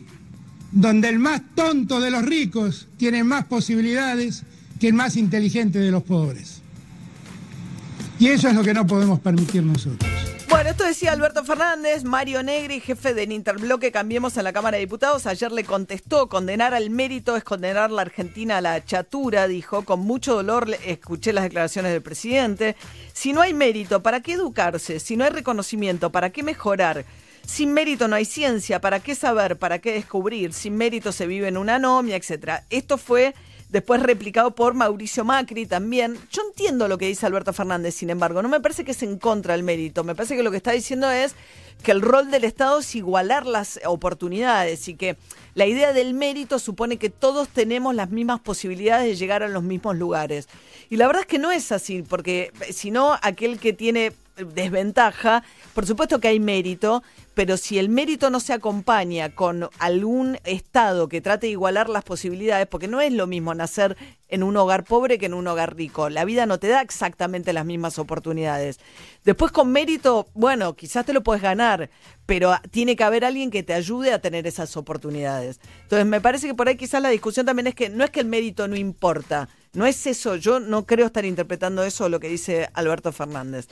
donde 0.71 1.09
el 1.09 1.19
más 1.19 1.41
tonto 1.55 1.99
de 1.99 2.09
los 2.09 2.23
ricos 2.23 2.87
tiene 2.97 3.23
más 3.23 3.45
posibilidades 3.45 4.43
que 4.79 4.87
el 4.87 4.93
más 4.93 5.17
inteligente 5.17 5.79
de 5.79 5.91
los 5.91 6.03
pobres. 6.03 6.61
Y 8.19 8.29
eso 8.29 8.47
es 8.47 8.55
lo 8.55 8.63
que 8.63 8.73
no 8.73 8.85
podemos 8.87 9.19
permitir 9.19 9.63
nosotros. 9.63 10.09
Bueno, 10.49 10.69
esto 10.69 10.85
decía 10.85 11.11
Alberto 11.11 11.43
Fernández, 11.43 12.03
Mario 12.03 12.41
Negri, 12.41 12.79
jefe 12.79 13.13
del 13.13 13.31
Interbloque 13.33 13.91
Cambiemos 13.91 14.37
en 14.37 14.45
la 14.45 14.53
Cámara 14.53 14.77
de 14.77 14.85
Diputados, 14.85 15.27
ayer 15.27 15.51
le 15.51 15.65
contestó, 15.65 16.29
condenar 16.29 16.73
al 16.73 16.89
mérito 16.89 17.35
es 17.35 17.43
condenar 17.43 17.91
la 17.91 18.03
Argentina 18.03 18.57
a 18.57 18.61
la 18.61 18.83
chatura, 18.83 19.47
dijo, 19.47 19.83
con 19.83 19.99
mucho 19.99 20.35
dolor 20.35 20.67
escuché 20.85 21.33
las 21.33 21.43
declaraciones 21.43 21.91
del 21.91 22.01
presidente. 22.01 22.75
Si 23.13 23.33
no 23.33 23.41
hay 23.41 23.53
mérito, 23.53 24.01
¿para 24.01 24.21
qué 24.21 24.33
educarse? 24.33 24.99
Si 24.99 25.17
no 25.17 25.25
hay 25.25 25.31
reconocimiento, 25.31 26.11
¿para 26.11 26.31
qué 26.31 26.43
mejorar? 26.43 27.05
Sin 27.45 27.73
mérito 27.73 28.07
no 28.07 28.15
hay 28.15 28.25
ciencia, 28.25 28.81
¿para 28.81 28.99
qué 28.99 29.15
saber? 29.15 29.57
¿Para 29.57 29.79
qué 29.79 29.93
descubrir? 29.93 30.53
Sin 30.53 30.75
mérito 30.75 31.11
se 31.11 31.27
vive 31.27 31.49
en 31.49 31.57
una 31.57 31.75
anomia, 31.75 32.15
etcétera. 32.15 32.63
Esto 32.69 32.97
fue 32.97 33.35
después 33.69 34.01
replicado 34.01 34.55
por 34.55 34.73
Mauricio 34.73 35.25
Macri 35.25 35.65
también. 35.65 36.17
Yo 36.31 36.41
entiendo 36.47 36.87
lo 36.87 36.97
que 36.97 37.07
dice 37.07 37.25
Alberto 37.25 37.53
Fernández, 37.53 37.95
sin 37.95 38.09
embargo, 38.09 38.41
no 38.41 38.49
me 38.49 38.61
parece 38.61 38.85
que 38.85 38.91
es 38.91 39.03
en 39.03 39.17
contra 39.17 39.53
del 39.53 39.63
mérito, 39.63 40.03
me 40.03 40.15
parece 40.15 40.35
que 40.35 40.43
lo 40.43 40.51
que 40.51 40.57
está 40.57 40.71
diciendo 40.71 41.09
es 41.09 41.35
que 41.83 41.91
el 41.91 42.01
rol 42.01 42.31
del 42.31 42.43
Estado 42.43 42.79
es 42.79 42.95
igualar 42.95 43.45
las 43.45 43.79
oportunidades 43.85 44.87
y 44.87 44.95
que 44.95 45.17
la 45.53 45.65
idea 45.65 45.93
del 45.93 46.13
mérito 46.13 46.59
supone 46.59 46.97
que 46.97 47.09
todos 47.09 47.49
tenemos 47.49 47.93
las 47.93 48.09
mismas 48.09 48.39
posibilidades 48.39 49.07
de 49.07 49.15
llegar 49.15 49.43
a 49.43 49.47
los 49.47 49.63
mismos 49.63 49.95
lugares. 49.95 50.47
Y 50.89 50.95
la 50.97 51.07
verdad 51.07 51.21
es 51.21 51.27
que 51.27 51.39
no 51.39 51.51
es 51.51 51.71
así, 51.71 52.01
porque 52.01 52.51
si 52.71 52.91
no, 52.91 53.17
aquel 53.21 53.59
que 53.59 53.73
tiene 53.73 54.13
desventaja, 54.37 55.43
por 55.73 55.85
supuesto 55.85 56.19
que 56.19 56.27
hay 56.29 56.39
mérito, 56.39 57.03
pero 57.33 57.57
si 57.57 57.77
el 57.77 57.89
mérito 57.89 58.29
no 58.29 58.39
se 58.39 58.53
acompaña 58.53 59.35
con 59.35 59.69
algún 59.79 60.39
Estado 60.43 61.07
que 61.07 61.21
trate 61.21 61.47
de 61.47 61.51
igualar 61.51 61.89
las 61.89 62.03
posibilidades, 62.03 62.67
porque 62.67 62.87
no 62.87 62.99
es 63.01 63.13
lo 63.13 63.27
mismo 63.27 63.53
nacer 63.53 63.95
en 64.27 64.43
un 64.43 64.57
hogar 64.57 64.83
pobre 64.83 65.17
que 65.17 65.27
en 65.27 65.33
un 65.33 65.47
hogar 65.47 65.75
rico, 65.75 66.09
la 66.09 66.25
vida 66.25 66.45
no 66.45 66.59
te 66.59 66.67
da 66.67 66.81
exactamente 66.81 67.53
las 67.53 67.65
mismas 67.65 67.99
oportunidades. 67.99 68.79
Después 69.23 69.51
con 69.51 69.71
mérito, 69.71 70.27
bueno, 70.33 70.75
quizás 70.75 71.05
te 71.05 71.13
lo 71.13 71.23
puedes 71.23 71.41
ganar, 71.43 71.89
pero 72.25 72.55
tiene 72.71 72.95
que 72.95 73.03
haber 73.03 73.23
alguien 73.23 73.51
que 73.51 73.63
te 73.63 73.73
ayude 73.73 74.13
a 74.13 74.19
tener 74.19 74.47
esas 74.47 74.75
oportunidades. 74.75 75.59
Entonces 75.83 76.05
me 76.05 76.21
parece 76.21 76.47
que 76.47 76.55
por 76.55 76.67
ahí 76.67 76.75
quizás 76.75 77.01
la 77.01 77.09
discusión 77.09 77.45
también 77.45 77.67
es 77.67 77.75
que 77.75 77.89
no 77.89 78.03
es 78.03 78.09
que 78.09 78.19
el 78.19 78.27
mérito 78.27 78.67
no 78.67 78.75
importa, 78.75 79.47
no 79.73 79.85
es 79.85 80.07
eso, 80.07 80.35
yo 80.37 80.59
no 80.59 80.85
creo 80.85 81.05
estar 81.05 81.23
interpretando 81.23 81.83
eso 81.83 82.09
lo 82.09 82.19
que 82.19 82.29
dice 82.29 82.69
Alberto 82.73 83.11
Fernández. 83.11 83.67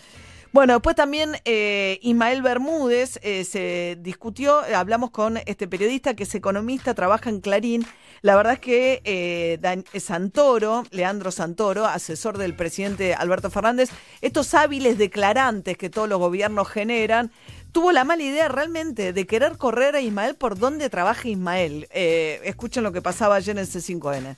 Bueno, 0.52 0.74
después 0.74 0.96
también 0.96 1.36
eh, 1.44 2.00
Ismael 2.02 2.42
Bermúdez 2.42 3.20
eh, 3.24 3.44
se 3.44 3.98
discutió, 4.00 4.60
hablamos 4.76 5.12
con 5.12 5.38
este 5.46 5.68
periodista 5.68 6.14
que 6.14 6.24
es 6.24 6.34
economista, 6.34 6.94
trabaja 6.94 7.30
en 7.30 7.42
Clarín. 7.42 7.86
La 8.22 8.36
verdad 8.36 8.54
es 8.54 8.60
que 8.60 9.02
eh, 9.04 9.84
Santoro, 10.00 10.84
Leandro 10.92 11.32
Santoro, 11.32 11.86
asesor 11.86 12.38
del 12.38 12.56
presidente 12.56 13.14
Alberto 13.14 13.50
Fernández, 13.50 13.90
estos 14.22 14.54
hábiles 14.54 14.98
declarantes 14.98 15.78
que 15.78 15.90
todos 15.90 16.08
los 16.08 16.20
gobiernos 16.20 16.70
generan, 16.70 17.32
tuvo 17.76 17.92
la 17.92 18.06
mala 18.06 18.24
idea 18.24 18.48
realmente 18.48 19.12
de 19.12 19.28
querer 19.28 19.58
correr 19.58 19.98
a 19.98 20.00
Ismael 20.00 20.36
por 20.36 20.58
donde 20.58 20.90
trabaja 20.90 21.28
Ismael. 21.28 21.90
escuchen 21.92 22.84
lo 22.84 22.94
que 22.94 23.02
pasaba 23.02 23.36
ayer 23.36 23.58
en 23.58 23.66
C5N. 23.66 24.38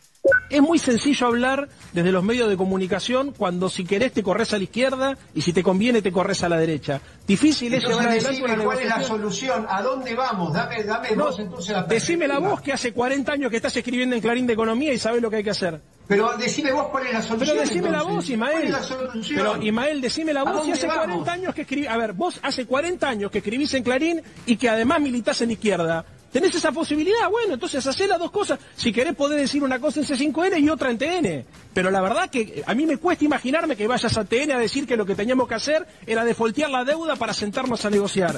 Es 0.50 0.60
muy 0.60 0.80
sencillo 0.80 1.28
hablar 1.28 1.70
desde 1.94 2.12
los 2.12 2.24
medios 2.24 2.50
de 2.50 2.58
comunicación 2.58 3.36
cuando 3.38 3.70
si 3.70 3.86
querés 3.86 4.12
te 4.12 4.24
corres 4.24 4.54
a 4.54 4.58
la 4.58 4.64
izquierda 4.64 5.20
y 5.36 5.44
si 5.44 5.54
te 5.54 5.62
conviene 5.62 6.02
te 6.02 6.12
corres 6.12 6.44
a 6.44 6.50
la 6.50 6.58
derecha. 6.58 7.00
Difícil 7.28 7.76
es 7.76 7.84
llevar 7.84 8.08
adelante 8.08 8.44
una 8.44 8.64
¿Cuál 8.64 8.80
es 8.80 8.88
la 8.88 9.04
solución? 9.04 9.68
¿A 9.70 9.84
dónde 9.84 10.16
vamos? 10.16 10.52
Dame, 10.52 10.84
dame 10.84 11.14
vos 11.14 11.38
entonces 11.38 11.74
la 11.74 11.84
Decime 11.84 12.28
la 12.28 12.40
voz 12.40 12.60
que 12.62 12.74
hace 12.74 12.92
40 12.92 13.32
años 13.32 13.52
que 13.52 13.58
estás 13.58 13.78
escribiendo 13.78 14.16
en 14.16 14.22
Clarín 14.24 14.48
de 14.48 14.54
Economía 14.54 14.92
y 14.94 14.98
sabes 14.98 15.22
lo 15.22 15.30
que 15.30 15.36
hay 15.36 15.44
que 15.44 15.52
hacer. 15.52 15.80
Pero 16.08 16.38
decime 16.38 16.72
vos 16.72 16.88
cuál 16.88 17.08
es 17.08 17.14
la 17.14 17.22
solución. 17.22 17.58
Pero 17.58 17.68
decime 17.68 17.92
la 17.92 18.04
voz, 18.04 18.30
Ismael. 18.30 18.76
Pero 19.30 19.62
Ismael, 19.62 20.02
decime 20.02 20.34
la 20.34 20.44
voz 20.44 20.68
y 20.68 20.72
hace 20.72 20.88
40 20.88 21.32
años 21.32 21.54
que 21.54 21.62
escribís. 21.62 21.90
A 21.90 21.98
ver, 21.98 22.14
vos 22.14 22.40
hace 22.42 22.66
40 22.66 23.08
años 23.08 23.32
que 23.32 23.40
escribís 23.40 23.74
en 23.74 23.84
Clarín 23.84 24.22
y 24.46 24.56
que 24.56 24.70
además 24.70 25.02
militás 25.02 25.42
en 25.42 25.52
izquierda. 25.52 26.06
¿Tenés 26.32 26.54
esa 26.56 26.72
posibilidad? 26.72 27.30
Bueno, 27.30 27.54
entonces 27.54 27.86
hacé 27.88 28.06
las 28.06 28.20
dos 28.20 28.32
cosas. 28.32 28.60
Si 28.76 28.92
querés 28.92 29.16
poder 29.16 29.40
decir 29.40 29.64
una 29.64 29.80
cosa 29.80 30.02
en 30.02 30.06
C5N 30.06 30.62
y 30.62 30.70
otra 30.70 30.92
en 30.92 30.98
TN. 30.98 31.46
Pero 31.74 31.90
la 31.90 32.02
verdad 32.02 32.30
que 32.30 32.64
a 32.66 32.74
mí 32.74 32.86
me 32.86 32.98
cuesta 32.98 33.26
imaginarme 33.26 33.76
que 33.76 33.88
vayas 33.88 34.18
a 34.18 34.26
TN 34.26 34.52
a 34.52 34.60
decir 34.60 34.86
que 34.86 34.98
lo 34.98 35.06
que 35.06 35.16
teníamos 35.16 35.48
que 35.48 35.56
hacer 35.56 35.88
era 36.06 36.26
defoltear 36.26 36.70
la 36.70 36.84
deuda 36.84 37.16
para 37.16 37.34
sentarnos 37.34 37.86
a 37.86 37.90
negociar. 37.90 38.36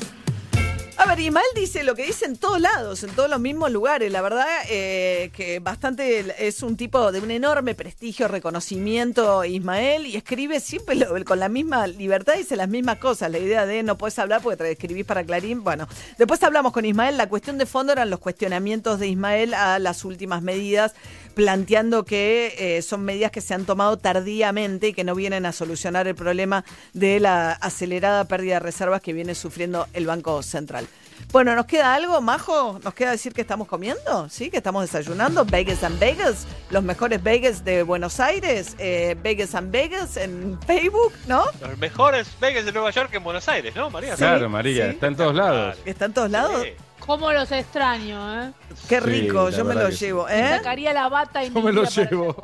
Ismael 1.17 1.45
dice 1.55 1.83
lo 1.83 1.95
que 1.95 2.05
dice 2.05 2.25
en 2.25 2.37
todos 2.37 2.61
lados, 2.61 3.03
en 3.03 3.09
todos 3.11 3.29
los 3.29 3.39
mismos 3.39 3.71
lugares. 3.71 4.11
La 4.11 4.21
verdad 4.21 4.45
eh, 4.69 5.31
que 5.33 5.59
bastante 5.59 6.47
es 6.47 6.61
un 6.61 6.77
tipo 6.77 7.11
de 7.11 7.19
un 7.19 7.31
enorme 7.31 7.73
prestigio, 7.73 8.27
reconocimiento, 8.27 9.43
Ismael, 9.43 10.05
y 10.05 10.15
escribe 10.17 10.59
siempre 10.59 10.97
con 11.25 11.39
la 11.39 11.49
misma 11.49 11.87
libertad, 11.87 12.35
dice 12.35 12.55
las 12.55 12.69
mismas 12.69 12.99
cosas. 12.99 13.31
La 13.31 13.39
idea 13.39 13.65
de 13.65 13.81
no 13.81 13.97
puedes 13.97 14.19
hablar 14.19 14.41
porque 14.41 14.57
te 14.57 14.71
escribís 14.71 15.05
para 15.05 15.23
Clarín. 15.23 15.63
Bueno, 15.63 15.87
después 16.17 16.43
hablamos 16.43 16.73
con 16.73 16.85
Ismael. 16.85 17.17
La 17.17 17.27
cuestión 17.27 17.57
de 17.57 17.65
fondo 17.65 17.93
eran 17.93 18.11
los 18.11 18.19
cuestionamientos 18.19 18.99
de 18.99 19.07
Ismael 19.07 19.55
a 19.55 19.79
las 19.79 20.05
últimas 20.05 20.43
medidas, 20.43 20.93
planteando 21.39 22.03
que 22.03 22.53
eh, 22.57 22.81
son 22.81 23.05
medidas 23.05 23.31
que 23.31 23.39
se 23.39 23.53
han 23.53 23.63
tomado 23.63 23.95
tardíamente 23.95 24.89
y 24.89 24.93
que 24.93 25.05
no 25.05 25.15
vienen 25.15 25.45
a 25.45 25.53
solucionar 25.53 26.05
el 26.05 26.13
problema 26.13 26.65
de 26.91 27.21
la 27.21 27.53
acelerada 27.53 28.25
pérdida 28.25 28.55
de 28.55 28.59
reservas 28.59 28.99
que 29.01 29.13
viene 29.13 29.33
sufriendo 29.35 29.87
el 29.93 30.05
Banco 30.05 30.43
Central. 30.43 30.85
Bueno, 31.31 31.55
¿nos 31.55 31.65
queda 31.65 31.95
algo, 31.95 32.19
Majo? 32.19 32.81
¿Nos 32.83 32.93
queda 32.93 33.11
decir 33.11 33.31
que 33.31 33.39
estamos 33.39 33.69
comiendo? 33.69 34.27
¿Sí? 34.27 34.49
¿Que 34.49 34.57
estamos 34.57 34.81
desayunando? 34.81 35.45
Vegas 35.45 35.81
and 35.85 35.97
Vegas, 35.97 36.45
los 36.71 36.83
mejores 36.83 37.23
Vegas 37.23 37.63
de 37.63 37.83
Buenos 37.83 38.19
Aires, 38.19 38.75
eh, 38.77 39.15
Vegas 39.23 39.55
and 39.55 39.71
Vegas 39.71 40.17
en 40.17 40.59
Facebook, 40.67 41.13
¿no? 41.25 41.45
Los 41.61 41.77
mejores 41.77 42.27
Vegas 42.41 42.65
de 42.65 42.73
Nueva 42.73 42.91
York 42.91 43.13
en 43.13 43.23
Buenos 43.23 43.47
Aires, 43.47 43.73
¿no, 43.77 43.89
María? 43.89 44.15
Claro, 44.15 44.49
María, 44.49 44.87
está 44.87 45.07
en 45.07 45.15
todos 45.15 45.33
lados. 45.33 45.77
¿Está 45.85 46.03
en 46.03 46.13
todos 46.13 46.29
lados? 46.29 46.67
¿Cómo 47.09 47.31
los 47.31 47.51
extraño, 47.51 48.43
eh? 48.43 48.51
Qué 48.87 48.99
rico, 48.99 49.49
yo 49.49 49.65
me 49.65 49.73
los 49.73 49.99
llevo, 49.99 50.29
¿eh? 50.29 50.47
sacaría 50.47 50.93
la 50.93 51.09
bata 51.09 51.43
y 51.43 51.51
Yo 51.51 51.59
me 51.59 51.71
los 51.73 51.95
llevo. 51.95 52.35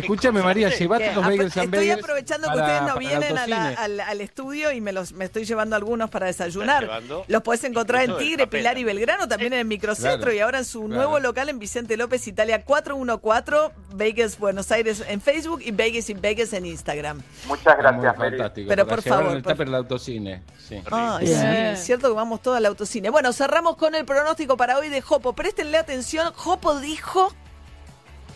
Escúchame, 0.00 0.42
María, 0.42 0.68
llevate 0.70 1.14
los 1.14 1.24
bagels 1.24 1.56
Estoy 1.56 1.90
aprovechando 1.90 2.50
que 2.52 2.58
ustedes 2.58 2.82
no 2.82 2.96
vienen 2.98 3.38
al, 3.38 4.20
estudio 4.20 4.72
y 4.72 4.80
me 4.80 4.92
los 4.92 5.12
me 5.12 5.24
estoy 5.24 5.44
llevando 5.44 5.76
algunos 5.76 6.10
para 6.10 6.26
desayunar. 6.26 7.02
Los 7.26 7.42
podés 7.42 7.64
encontrar 7.64 8.04
en 8.04 8.16
Tigre, 8.16 8.46
Pilar 8.46 8.78
y 8.78 8.84
Belgrano, 8.84 9.28
también 9.28 9.52
en 9.52 9.60
el 9.60 9.64
Microcentro 9.64 10.32
y 10.32 10.40
ahora 10.40 10.58
en 10.58 10.64
su 10.64 10.88
nuevo 10.88 11.18
local 11.20 11.48
en 11.48 11.58
Vicente 11.58 11.96
López, 11.96 12.26
Italia 12.26 12.64
414, 12.64 13.74
Vegas 13.94 14.38
Buenos 14.38 14.70
Aires 14.70 15.02
en 15.08 15.20
Facebook 15.20 15.60
y 15.64 15.70
Vegas 15.70 16.10
y 16.10 16.14
Vegas 16.14 16.52
en 16.52 16.66
Instagram. 16.66 17.22
Muchas 17.46 17.76
gracias, 17.78 18.16
Fantástico. 18.16 18.68
Pero 18.68 18.86
por 18.86 19.02
favor. 19.02 19.36
El 19.36 19.42
tupper 19.42 19.66
del 19.66 19.74
autocine. 19.74 20.42
Sí. 20.58 20.80
Ah, 20.90 21.18
sí, 21.22 21.32
es 21.32 21.84
cierto 21.84 22.08
que 22.08 22.14
vamos 22.14 22.42
todo 22.42 22.54
al 22.54 22.66
autocine. 22.66 23.10
Bueno, 23.10 23.32
cerramos 23.32 23.76
con 23.76 23.94
el 23.94 24.04
pronóstico 24.04 24.56
para 24.56 24.78
hoy 24.78 24.88
de 24.88 25.00
Jopo. 25.00 25.32
Préstenle 25.32 25.78
atención. 25.78 26.32
Jopo 26.34 26.78
dijo, 26.80 27.32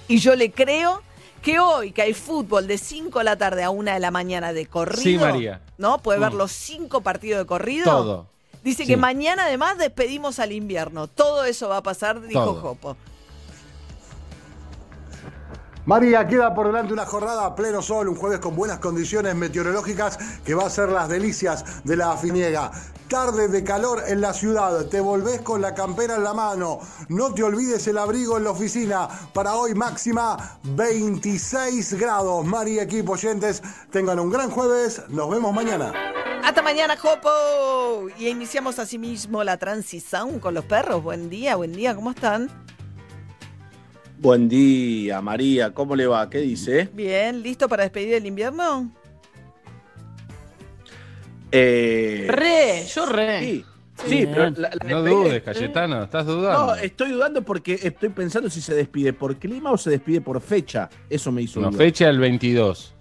y 0.09 0.19
yo 0.19 0.35
le 0.35 0.51
creo, 0.51 1.03
que 1.43 1.59
hoy 1.59 1.93
que 1.93 2.03
hay 2.03 2.15
fútbol 2.15 2.67
de 2.67 2.79
5 2.79 3.19
de 3.19 3.25
la 3.25 3.37
tarde 3.37 3.63
a 3.63 3.71
1 3.71 3.93
de 3.93 4.01
la 4.01 4.11
mañana 4.11 4.53
de 4.53 4.67
corrido. 4.67 5.03
Sí, 5.03 5.19
María. 5.19 5.61
¿No? 5.77 5.99
Puede 5.99 6.21
ver 6.21 6.33
mm. 6.33 6.37
los 6.37 6.53
5 6.53 7.01
partidos 7.03 7.41
de 7.41 7.47
corrido. 7.47 7.85
Todo. 7.85 8.27
Dice 8.65 8.87
que 8.87 8.97
mañana 8.97 9.47
además 9.47 9.77
despedimos 9.77 10.39
al 10.39 10.53
invierno. 10.53 11.09
Todo 11.09 11.45
eso 11.45 11.69
va 11.69 11.79
a 11.79 11.83
pasar, 11.83 12.21
dijo 12.23 12.55
Jopo. 12.55 12.97
María, 15.85 16.29
queda 16.29 16.55
por 16.55 16.69
delante 16.69 16.93
una 16.93 17.05
jornada 17.05 17.45
a 17.45 17.57
pleno 17.57 17.83
sol, 17.83 18.09
un 18.09 18.15
jueves 18.15 18.39
con 18.39 18.55
buenas 18.55 18.79
condiciones 18.79 19.35
meteorológicas 19.35 20.17
que 20.45 20.55
va 20.55 20.67
a 20.67 20.71
ser 20.71 20.91
las 20.91 21.09
delicias 21.09 21.83
de 21.83 21.97
la 21.97 22.17
finiega. 22.17 22.71
Tarde 23.13 23.49
de 23.49 23.63
calor 23.63 24.05
en 24.09 24.23
la 24.23 24.33
ciudad, 24.33 24.87
te 24.87 24.99
volvés 24.99 25.43
con 25.43 25.61
la 25.61 25.75
campera 25.75 26.17
en 26.17 26.25
la 26.25 26.33
mano. 26.33 26.79
No 27.11 27.35
te 27.35 27.43
olvides 27.43 27.87
el 27.87 27.99
abrigo 27.99 28.39
en 28.39 28.45
la 28.45 28.53
oficina. 28.53 29.07
Para 29.35 29.55
hoy 29.55 29.75
máxima 29.75 30.59
26 30.63 31.93
grados. 32.01 32.43
María, 32.47 32.85
equipo 32.85 33.13
oyentes, 33.13 33.63
tengan 33.91 34.19
un 34.19 34.31
gran 34.31 34.49
jueves. 34.49 35.03
Nos 35.11 35.29
vemos 35.29 35.53
mañana. 35.53 35.93
Hasta 36.43 36.63
mañana, 36.63 36.97
Jopo. 36.97 38.09
Y 38.19 38.29
iniciamos 38.29 38.79
asimismo 38.79 39.45
la 39.45 39.59
transición 39.59 40.41
con 40.41 40.55
los 40.55 40.65
perros. 40.65 41.03
Buen 41.03 41.29
día, 41.29 41.57
buen 41.57 41.75
día, 41.75 41.95
¿cómo 41.95 42.13
están? 42.13 42.49
Buen 44.21 44.49
día, 44.49 45.21
María. 45.21 45.75
¿Cómo 45.75 45.97
le 45.97 46.07
va? 46.07 46.31
¿Qué 46.31 46.39
dice? 46.39 46.89
Bien, 46.95 47.43
¿listo 47.43 47.69
para 47.69 47.83
despedir 47.83 48.15
el 48.15 48.25
invierno? 48.25 48.91
Eh, 51.53 52.27
re, 52.29 52.85
yo 52.93 53.07
re. 53.07 53.41
Sí. 53.41 53.65
Sí, 54.07 54.27
pero 54.27 54.51
no 54.51 55.03
dudes, 55.03 55.43
Cayetano, 55.43 56.03
estás 56.03 56.27
dudando. 56.27 56.67
No, 56.67 56.75
estoy 56.75 57.13
dudando 57.13 57.43
porque 57.43 57.79
estoy 57.83 58.09
pensando 58.09 58.51
si 58.51 58.61
se 58.61 58.75
despide 58.75 59.13
por 59.13 59.37
clima 59.37 59.71
o 59.71 59.79
se 59.79 59.91
despide 59.91 60.21
por 60.21 60.41
fecha. 60.41 60.89
Eso 61.09 61.31
me 61.31 61.43
hizo 61.43 61.61
Una 61.61 61.71
fecha 61.71 62.09
el 62.09 62.19
22. 62.19 62.95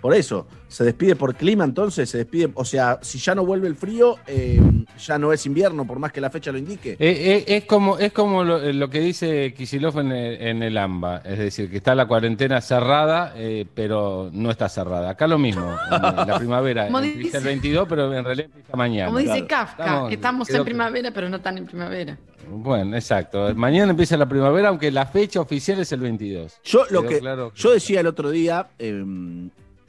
Por 0.00 0.14
eso, 0.14 0.46
se 0.68 0.84
despide 0.84 1.16
por 1.16 1.34
clima, 1.34 1.64
entonces 1.64 2.08
se 2.08 2.18
despide. 2.18 2.50
O 2.54 2.64
sea, 2.64 2.98
si 3.02 3.18
ya 3.18 3.34
no 3.34 3.44
vuelve 3.44 3.66
el 3.66 3.76
frío, 3.76 4.16
eh, 4.26 4.60
ya 4.98 5.18
no 5.18 5.32
es 5.32 5.44
invierno, 5.44 5.84
por 5.84 5.98
más 5.98 6.12
que 6.12 6.20
la 6.20 6.30
fecha 6.30 6.52
lo 6.52 6.58
indique. 6.58 6.92
Eh, 6.92 6.96
eh, 7.00 7.44
es 7.46 7.64
como, 7.64 7.98
es 7.98 8.12
como 8.12 8.44
lo, 8.44 8.88
que 8.88 9.00
dice 9.00 9.52
Kisilov 9.52 9.98
en 9.98 10.62
el, 10.62 10.78
AMBA. 10.78 11.18
Es 11.18 11.38
decir, 11.38 11.70
que 11.70 11.76
está 11.76 11.94
la 11.94 12.06
cuarentena 12.06 12.60
cerrada, 12.60 13.34
pero 13.74 14.30
no 14.32 14.50
está 14.50 14.68
cerrada. 14.68 15.10
Acá 15.10 15.26
lo 15.26 15.38
mismo. 15.38 15.76
En, 15.90 16.28
la 16.28 16.38
primavera 16.38 16.86
empieza 16.86 17.38
el 17.38 17.44
22, 17.44 17.86
pero 17.88 18.14
en 18.14 18.24
realidad 18.24 18.46
empieza 18.46 18.76
mañana. 18.76 19.06
Como 19.06 19.18
dice 19.18 19.46
Kafka, 19.46 20.08
estamos, 20.10 20.48
en 20.50 20.64
primavera, 20.64 21.10
pero 21.10 21.28
no 21.28 21.40
tan 21.40 21.58
en 21.58 21.66
primavera. 21.66 22.16
Bueno, 22.48 22.96
exacto. 22.96 23.54
Mañana 23.54 23.90
empieza 23.90 24.16
la 24.16 24.26
primavera, 24.26 24.68
aunque 24.68 24.90
la 24.90 25.06
fecha 25.06 25.40
oficial 25.40 25.80
es 25.80 25.92
el 25.92 26.00
22. 26.00 26.60
Yo 26.64 26.84
lo 26.90 27.04
que, 27.04 27.20
yo 27.54 27.72
decía 27.72 28.00
el 28.00 28.06
otro 28.06 28.30
día, 28.30 28.68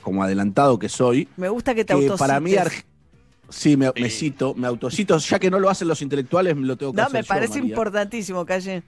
como 0.02 0.24
adelantado 0.24 0.78
que 0.80 0.90
soy. 0.90 1.28
Me 1.38 1.50
gusta 1.50 1.74
que 1.74 1.86
te 1.86 1.98
que 1.98 2.12
Para 2.18 2.40
mí, 2.40 2.54
sí, 3.50 3.78
me, 3.78 3.92
cito, 4.10 4.54
me 4.56 4.68
autocito, 4.68 5.18
ya 5.18 5.40
que 5.40 5.50
no 5.50 5.60
lo 5.60 5.70
hacen 5.70 5.88
los 5.88 6.02
intelectuales, 6.02 6.58
lo 6.58 6.78
tengo 6.78 6.94
que 6.94 7.02
hacer. 7.02 7.14
No, 7.14 7.20
me 7.20 7.24
parece 7.24 7.60
importantísimo, 7.60 8.46
Calle. 8.46 8.84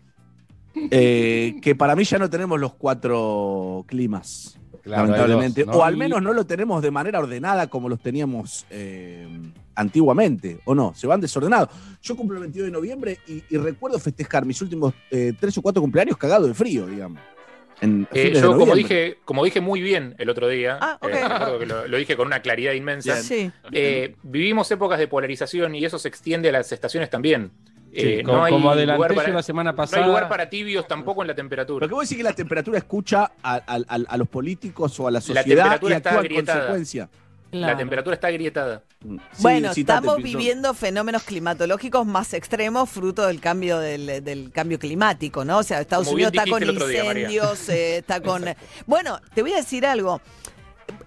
Eh, 0.75 1.59
que 1.61 1.75
para 1.75 1.95
mí 1.95 2.03
ya 2.03 2.17
no 2.17 2.29
tenemos 2.29 2.59
los 2.59 2.73
cuatro 2.73 3.85
climas, 3.87 4.59
lamentablemente. 4.83 5.65
O 5.71 5.83
al 5.83 5.97
menos 5.97 6.21
no 6.21 6.33
lo 6.33 6.45
tenemos 6.45 6.81
de 6.81 6.89
manera 6.89 7.19
ordenada 7.19 7.67
como 7.67 7.89
los 7.89 7.99
teníamos 7.99 8.65
eh, 8.71 9.27
antiguamente, 9.75 10.59
¿o 10.65 10.73
no? 10.73 10.93
Se 10.95 11.05
van 11.05 11.21
desordenados. 11.21 11.69
Yo 12.01 12.15
cumplo 12.15 12.37
el 12.37 12.41
22 12.41 12.65
de 12.67 12.71
noviembre 12.71 13.19
y, 13.27 13.57
recuerdo 13.57 13.99
festejar 13.99 14.45
mis 14.45 14.61
últimos 14.61 14.93
eh, 15.11 15.33
tres 15.39 15.57
o 15.57 15.61
cuatro 15.61 15.81
cumpleaños 15.81 16.17
cagado 16.17 16.47
de 16.47 16.53
frío, 16.53 16.87
digamos. 16.87 17.19
Eh, 18.13 18.33
yo, 18.39 18.57
como 18.57 18.75
dije, 18.75 19.17
como 19.25 19.43
dije 19.43 19.61
muy 19.61 19.81
bien 19.81 20.15
el 20.17 20.29
otro 20.29 20.47
día, 20.47 20.77
ah, 20.79 20.99
eh, 21.01 21.65
lo, 21.65 21.97
dije 21.97 22.15
con 22.15 22.27
una 22.27 22.41
claridad 22.41 22.73
inmensa, 22.73 23.19
eh, 23.71 24.15
vivimos 24.23 24.69
épocas 24.71 24.99
de 24.99 25.07
polarización 25.07 25.75
y 25.75 25.83
eso 25.83 25.99
se 25.99 26.07
extiende 26.07 26.49
a 26.49 26.53
las 26.53 26.71
estaciones 26.71 27.09
también. 27.09 27.51
como, 28.25 28.37
no 28.37 28.43
hay 28.71 28.85
lugar 28.85 29.13
para, 29.13 29.29
la 29.29 29.43
semana 29.43 29.75
pasada. 29.75 29.97
No 29.97 30.03
hay 30.05 30.09
lugar 30.09 30.29
para 30.29 30.49
tibios 30.49 30.87
tampoco 30.87 31.21
en 31.21 31.27
la 31.27 31.35
temperatura. 31.35 31.85
Pero 31.85 31.97
vos 31.97 32.07
decís 32.07 32.17
que 32.17 32.23
la 32.23 32.33
temperatura 32.33 32.77
escucha 32.77 33.31
a, 33.43 34.17
los 34.17 34.27
políticos 34.27 34.99
o 34.99 35.07
a 35.07 35.11
la 35.11 35.21
sociedad 35.21 35.65
y 35.81 35.91
actúa 35.91 36.21
en 36.23 36.45
consecuencia. 36.45 37.09
La 37.53 37.77
temperatura 37.77 38.15
está 38.15 38.27
agrietada. 38.27 38.83
Mm. 39.03 39.17
bueno, 39.39 39.71
estamos 39.75 40.17
viviendo 40.17 40.73
fenómenos 40.73 41.23
climatológicos 41.23 42.05
más 42.05 42.33
extremos 42.33 42.89
fruto 42.89 43.27
del 43.27 43.39
cambio 43.39 43.79
del, 43.79 44.51
cambio 44.53 44.79
climático, 44.79 45.45
¿no? 45.45 45.59
O 45.59 45.63
sea, 45.63 45.81
Estados 45.81 46.07
Unidos 46.07 46.33
está 46.33 46.49
con 46.49 46.63
incendios, 46.63 47.69
eh, 47.69 47.97
está 47.97 48.21
con... 48.21 48.43
bueno, 48.87 49.19
te 49.33 49.41
voy 49.41 49.53
a 49.53 49.57
decir 49.57 49.85
algo. 49.85 50.21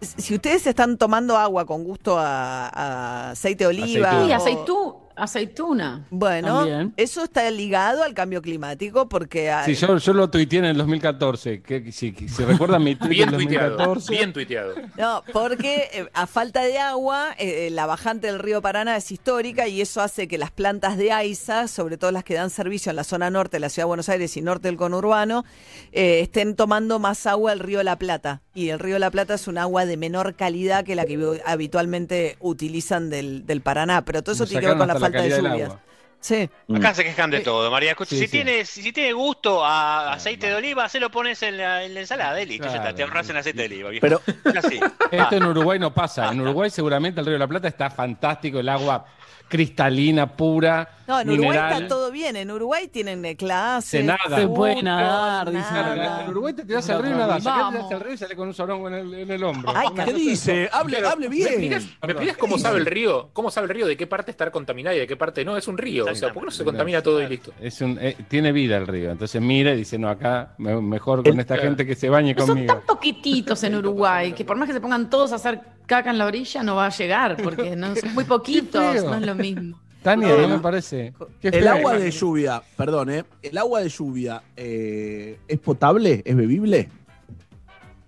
Si 0.00 0.34
ustedes 0.34 0.66
están 0.66 0.98
tomando 0.98 1.36
agua 1.36 1.66
con 1.66 1.84
gusto 1.84 2.16
a, 2.18 3.30
aceite 3.30 3.64
de 3.64 3.68
oliva... 3.68 4.24
Sí, 4.24 4.32
aceitú 4.32 5.05
aceituna. 5.16 6.06
Bueno, 6.10 6.92
eso 6.96 7.24
está 7.24 7.50
ligado 7.50 8.02
al 8.02 8.14
cambio 8.14 8.42
climático 8.42 9.08
porque... 9.08 9.52
Sí, 9.64 9.74
yo, 9.74 9.96
yo 9.96 10.12
lo 10.12 10.30
tuiteé 10.30 10.60
en 10.60 10.64
el 10.66 10.76
2014. 10.76 11.62
Que, 11.62 11.90
si, 11.92 12.12
si 12.12 12.44
recuerdan 12.44 12.84
mi 12.84 12.94
tweet 12.94 13.08
bien 13.08 13.30
2014... 13.30 14.12
Bien 14.12 14.32
tuiteado. 14.32 14.74
No, 14.96 15.22
porque 15.32 15.88
eh, 15.92 16.08
a 16.12 16.26
falta 16.26 16.62
de 16.62 16.78
agua, 16.78 17.34
eh, 17.38 17.70
la 17.72 17.86
bajante 17.86 18.26
del 18.28 18.38
río 18.38 18.62
Paraná 18.62 18.96
es 18.96 19.10
histórica 19.10 19.68
y 19.68 19.80
eso 19.80 20.00
hace 20.00 20.28
que 20.28 20.38
las 20.38 20.50
plantas 20.50 20.96
de 20.96 21.12
AISA, 21.12 21.68
sobre 21.68 21.96
todo 21.96 22.10
las 22.12 22.24
que 22.24 22.34
dan 22.34 22.50
servicio 22.50 22.90
en 22.90 22.96
la 22.96 23.04
zona 23.04 23.30
norte 23.30 23.56
de 23.56 23.60
la 23.60 23.68
Ciudad 23.68 23.84
de 23.84 23.88
Buenos 23.88 24.08
Aires 24.08 24.36
y 24.36 24.42
norte 24.42 24.68
del 24.68 24.76
conurbano, 24.76 25.44
eh, 25.92 26.20
estén 26.20 26.56
tomando 26.56 26.98
más 26.98 27.26
agua 27.26 27.50
del 27.50 27.60
río 27.60 27.82
La 27.82 27.96
Plata. 27.96 28.42
Y 28.54 28.70
el 28.70 28.78
río 28.78 28.98
La 28.98 29.10
Plata 29.10 29.34
es 29.34 29.48
un 29.48 29.58
agua 29.58 29.86
de 29.86 29.96
menor 29.96 30.34
calidad 30.34 30.84
que 30.84 30.94
la 30.94 31.04
que 31.04 31.42
habitualmente 31.44 32.36
utilizan 32.40 33.10
del, 33.10 33.46
del 33.46 33.60
Paraná. 33.60 34.04
Pero 34.04 34.22
todo 34.22 34.34
eso 34.34 34.46
tiene 34.46 34.62
que 34.62 34.68
ver 34.68 34.78
con 34.78 34.88
la 34.88 34.98
falta 35.12 35.22
de 35.22 35.42
lluvias. 35.42 35.72
Sí. 36.20 36.48
Acá 36.74 36.94
se 36.94 37.04
quejan 37.04 37.30
de 37.30 37.40
todo, 37.40 37.70
María. 37.70 37.96
si, 38.06 38.28
Tiene, 38.28 38.64
si 38.64 38.92
tiene 38.92 39.12
gusto 39.12 39.64
a 39.64 40.14
aceite 40.14 40.48
de 40.48 40.54
oliva, 40.54 40.88
se 40.88 40.98
lo 40.98 41.10
pones 41.10 41.42
en 41.42 41.58
la, 41.58 41.84
ensalada 41.84 42.40
y 42.42 42.46
listo. 42.46 42.68
te 42.94 43.02
ahorras 43.02 43.28
en 43.30 43.36
aceite 43.36 43.68
de 43.68 43.84
oliva. 43.84 43.90
Pero 44.00 44.20
esto 45.10 45.36
en 45.36 45.44
Uruguay 45.44 45.78
no 45.78 45.94
pasa. 45.94 46.32
En 46.32 46.40
Uruguay 46.40 46.70
seguramente 46.70 47.20
el 47.20 47.26
Río 47.26 47.34
de 47.34 47.40
la 47.40 47.48
Plata 47.48 47.68
está 47.68 47.90
fantástico, 47.90 48.58
el 48.58 48.68
agua 48.68 49.06
cristalina, 49.48 50.26
pura. 50.36 50.88
No, 51.06 51.20
en 51.20 51.30
Uruguay 51.30 51.56
está 51.56 51.86
todo 51.86 52.10
bien. 52.10 52.36
En 52.36 52.50
Uruguay 52.50 52.88
tienen 52.88 53.24
eh, 53.24 53.36
clases. 53.36 53.90
Se 53.90 54.02
nada. 54.02 54.36
Se 54.36 54.48
puede 54.48 54.82
nadar, 54.82 55.48
En 55.48 56.30
Uruguay 56.30 56.52
te 56.52 56.64
tiras 56.64 56.88
al 56.90 57.02
río 57.02 57.14
y 57.14 57.18
nada. 57.18 57.36
te 57.36 57.42
tiras 57.42 57.92
al 57.92 58.00
río 58.00 58.12
y 58.14 58.18
sale 58.18 58.36
con 58.36 58.48
un 58.48 58.54
sorongo 58.54 58.88
en 58.88 58.94
el, 58.94 59.14
en 59.14 59.30
el 59.30 59.44
hombro. 59.44 59.72
¿Qué 60.04 60.12
dice? 60.12 60.68
Hable, 60.72 61.06
hable 61.06 61.28
bien. 61.28 61.86
¿Me 62.06 62.34
cómo 62.34 62.58
sabe 62.58 62.78
el 62.78 62.86
río? 62.86 63.30
¿Cómo 63.32 63.50
sabe 63.50 63.66
el 63.66 63.74
río? 63.74 63.86
¿De 63.86 63.96
qué 63.96 64.06
parte 64.06 64.30
está 64.30 64.50
contaminada 64.50 64.96
y 64.96 65.00
de 65.00 65.06
qué 65.06 65.16
parte 65.16 65.44
no? 65.44 65.56
Es 65.56 65.68
un 65.68 65.78
río. 65.78 66.05
O 66.12 66.14
sea, 66.14 66.32
¿por 66.32 66.42
qué 66.42 66.46
no 66.46 66.50
se 66.50 66.64
contamina 66.64 67.02
todo 67.02 67.22
y 67.22 67.28
listo? 67.28 67.52
Es 67.60 67.80
un, 67.80 67.98
eh, 68.00 68.16
tiene 68.28 68.52
vida 68.52 68.76
el 68.76 68.86
río. 68.86 69.10
Entonces 69.10 69.40
mira 69.40 69.72
y 69.72 69.78
dice, 69.78 69.98
no, 69.98 70.08
acá 70.08 70.54
mejor 70.58 71.22
con 71.22 71.38
esta 71.40 71.56
gente 71.56 71.86
que 71.86 71.94
se 71.94 72.08
bañe 72.08 72.34
conmigo. 72.34 72.72
Son 72.72 72.78
tan 72.78 72.86
poquititos 72.86 73.62
en 73.64 73.76
Uruguay 73.76 74.32
que 74.32 74.44
por 74.44 74.56
más 74.56 74.66
que 74.66 74.72
se 74.72 74.80
pongan 74.80 75.10
todos 75.10 75.32
a 75.32 75.36
hacer 75.36 75.60
caca 75.86 76.10
en 76.10 76.18
la 76.18 76.26
orilla 76.26 76.62
no 76.62 76.76
va 76.76 76.86
a 76.86 76.90
llegar 76.90 77.36
porque 77.42 77.76
no, 77.76 77.94
son 77.96 78.14
muy 78.14 78.24
poquitos, 78.24 79.04
no 79.04 79.14
es 79.14 79.26
lo 79.26 79.34
mismo. 79.34 79.78
Tania, 80.02 80.36
no 80.36 80.48
me 80.48 80.58
parece. 80.60 81.12
el 81.42 81.66
agua 81.66 81.98
de 81.98 82.10
lluvia, 82.12 82.62
perdón, 82.76 83.10
¿eh? 83.10 83.24
¿El 83.42 83.58
agua 83.58 83.80
de 83.80 83.88
lluvia 83.88 84.40
eh, 84.56 85.40
es 85.48 85.58
potable? 85.58 86.22
¿Es 86.24 86.36
bebible? 86.36 86.88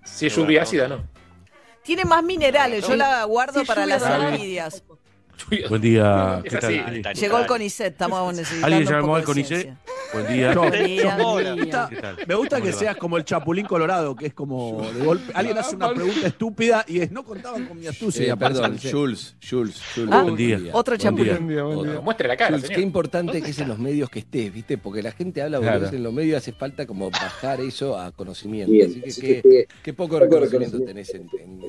Si 0.04 0.26
es 0.26 0.36
lluvia 0.36 0.62
ácida, 0.62 0.86
no. 0.86 1.02
Tiene 1.82 2.04
más 2.04 2.22
minerales, 2.22 2.86
yo 2.86 2.94
la 2.94 3.24
guardo 3.24 3.64
para 3.64 3.84
las 3.84 4.02
orquídeas. 4.02 4.84
Buen 5.68 5.80
día. 5.80 6.42
¿qué 6.44 6.56
tal? 6.56 7.14
Llegó 7.14 7.38
el 7.38 7.46
CONICET, 7.46 7.92
estamos 7.92 8.34
necesitando. 8.34 8.66
¿Alguien 8.66 8.92
llamó 8.92 9.16
al 9.16 9.24
CONICET? 9.24 9.74
Buen 10.12 10.26
día. 10.28 10.54
me 12.26 12.34
gusta 12.34 12.60
que 12.60 12.72
seas 12.72 12.96
como 12.96 13.16
el 13.16 13.24
Chapulín 13.24 13.66
Colorado, 13.66 14.16
que 14.16 14.26
es 14.26 14.34
como 14.34 14.82
de 14.92 15.04
golpe. 15.04 15.32
Alguien 15.34 15.58
hace 15.58 15.76
una 15.76 15.92
pregunta 15.92 16.26
estúpida 16.26 16.84
y 16.86 17.00
es: 17.00 17.10
no 17.10 17.24
contaban 17.24 17.66
con 17.66 17.78
mi 17.78 17.86
astucia. 17.86 18.32
Eh, 18.32 18.36
perdón, 18.36 18.78
Jules, 18.78 19.36
Jules, 19.46 19.82
Jules. 19.94 20.10
Ah, 20.12 20.22
buen 20.22 20.36
día. 20.36 20.58
Otro 20.72 20.96
Chapulín. 20.96 21.54
Muestre 22.02 22.28
la 22.28 22.36
cara. 22.36 22.58
Qué 22.58 22.80
importante 22.80 23.42
que 23.42 23.50
es 23.50 23.58
en 23.58 23.68
los 23.68 23.78
medios 23.78 24.10
que 24.10 24.20
estés, 24.20 24.52
¿viste? 24.52 24.78
Porque 24.78 25.02
la 25.02 25.12
gente 25.12 25.42
habla 25.42 25.58
claro. 25.60 25.88
en 25.88 26.02
los 26.02 26.12
medios 26.12 26.38
hace 26.38 26.52
falta 26.52 26.86
como 26.86 27.10
bajar 27.10 27.60
eso 27.60 27.98
a 27.98 28.12
conocimiento. 28.12 28.72
Así 29.06 29.20
que, 29.20 29.66
qué, 29.82 29.92
poco 29.92 30.18
reconocimiento 30.18 30.80
tenés 30.80 31.14
en, 31.14 31.28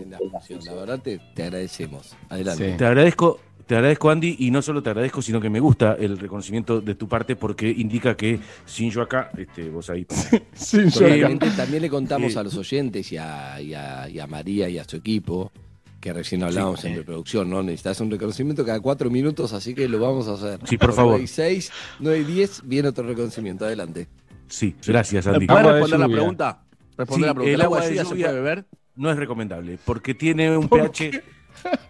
la 0.10 0.18
función. 0.18 0.60
La 0.66 0.74
verdad 0.74 1.00
te, 1.00 1.20
te 1.34 1.44
agradecemos. 1.44 2.16
Adelante. 2.30 2.76
Te 2.78 2.86
agradezco 2.86 3.40
te 3.70 3.76
agradezco, 3.76 4.10
Andy, 4.10 4.36
y 4.40 4.50
no 4.50 4.64
solo 4.64 4.82
te 4.82 4.90
agradezco, 4.90 5.22
sino 5.22 5.40
que 5.40 5.48
me 5.48 5.60
gusta 5.60 5.94
el 6.00 6.18
reconocimiento 6.18 6.82
de 6.82 6.96
tu 6.96 7.08
parte 7.08 7.36
porque 7.36 7.70
indica 7.70 8.18
que 8.18 8.40
sin 8.66 8.90
yo 8.90 9.04
acá, 9.04 9.30
este, 9.38 9.70
vos 9.70 9.92
ahí. 9.92 10.08
sin 10.54 10.90
yo 10.90 11.08
También 11.56 11.84
le 11.84 11.88
contamos 11.88 12.36
a 12.36 12.42
los 12.42 12.58
oyentes 12.58 13.12
y 13.12 13.18
a, 13.18 14.28
María 14.28 14.70
y 14.70 14.80
a 14.80 14.84
su 14.86 14.96
equipo 14.96 15.52
que 16.00 16.12
recién 16.12 16.42
hablábamos 16.42 16.84
en 16.84 16.96
preproducción, 16.96 17.48
¿no? 17.48 17.62
Necesitas 17.62 18.02
un 18.02 18.10
reconocimiento 18.10 18.66
cada 18.66 18.80
cuatro 18.80 19.12
minutos, 19.12 19.54
así 19.54 19.76
que 19.76 19.88
lo 19.88 20.00
vamos 20.00 20.28
a 20.28 20.34
hacer. 20.34 20.62
Sí, 20.68 20.80
por 20.80 20.92
favor. 20.92 21.12
9 21.12 21.26
y 21.26 21.28
6, 21.28 21.72
9 22.00 22.20
y 22.22 22.24
10, 22.24 22.62
viene 22.66 22.88
otro 22.88 23.06
reconocimiento. 23.06 23.66
Adelante. 23.66 24.08
Sí, 24.48 24.76
gracias, 24.84 25.28
Andy. 25.28 25.46
¿Puedes 25.46 25.68
responder 25.68 26.00
la 26.00 26.08
pregunta? 26.08 26.64
Responder 26.98 27.28
la 27.28 27.34
pregunta. 27.36 27.54
¿El 27.54 27.62
agua 27.62 27.82
de 27.82 27.90
lluvia 27.90 28.04
se 28.04 28.16
puede 28.16 28.34
beber? 28.34 28.66
No 28.96 29.12
es 29.12 29.18
recomendable, 29.18 29.78
porque 29.86 30.16
tiene 30.16 30.58
un 30.58 30.68
pH 30.68 31.22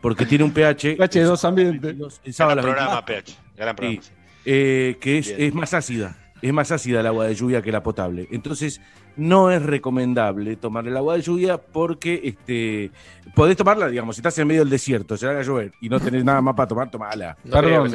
porque 0.01 0.25
tiene 0.25 0.43
un 0.43 0.51
pH. 0.51 0.95
pH 0.97 1.19
de 1.19 1.25
dos 1.25 1.45
ambientes. 1.45 1.95
Gran 2.38 2.60
programa, 2.60 3.05
pH. 3.05 3.38
Gran 3.55 3.75
programa. 3.75 4.01
Eh, 4.45 4.97
que 4.99 5.17
es, 5.17 5.29
es, 5.29 5.53
más 5.53 5.73
ácida. 5.73 6.17
Es 6.41 6.53
más 6.53 6.71
ácida 6.71 7.01
el 7.01 7.08
agua 7.08 7.27
de 7.27 7.36
lluvia 7.36 7.62
que 7.62 7.71
la 7.71 7.84
potable. 7.84 8.27
Entonces, 8.32 8.82
no 9.19 9.51
es 9.51 9.62
recomendable 9.62 10.55
tomar 10.55 10.88
el 10.88 10.95
agua 10.97 11.15
de 11.15 11.21
lluvia 11.21 11.58
porque 11.58 12.21
este, 12.23 12.91
podés 13.36 13.58
tomarla, 13.58 13.88
digamos, 13.88 14.15
si 14.15 14.21
estás 14.21 14.38
en 14.39 14.47
medio 14.47 14.62
del 14.62 14.69
desierto, 14.69 15.17
se 15.17 15.27
va 15.27 15.38
a 15.38 15.41
llover 15.41 15.71
y 15.82 15.89
no 15.89 15.99
tenés 15.99 16.23
nada 16.23 16.41
más 16.41 16.55
para 16.55 16.67
tomar, 16.67 16.89
tomala. 16.89 17.38
Perdón, 17.49 17.91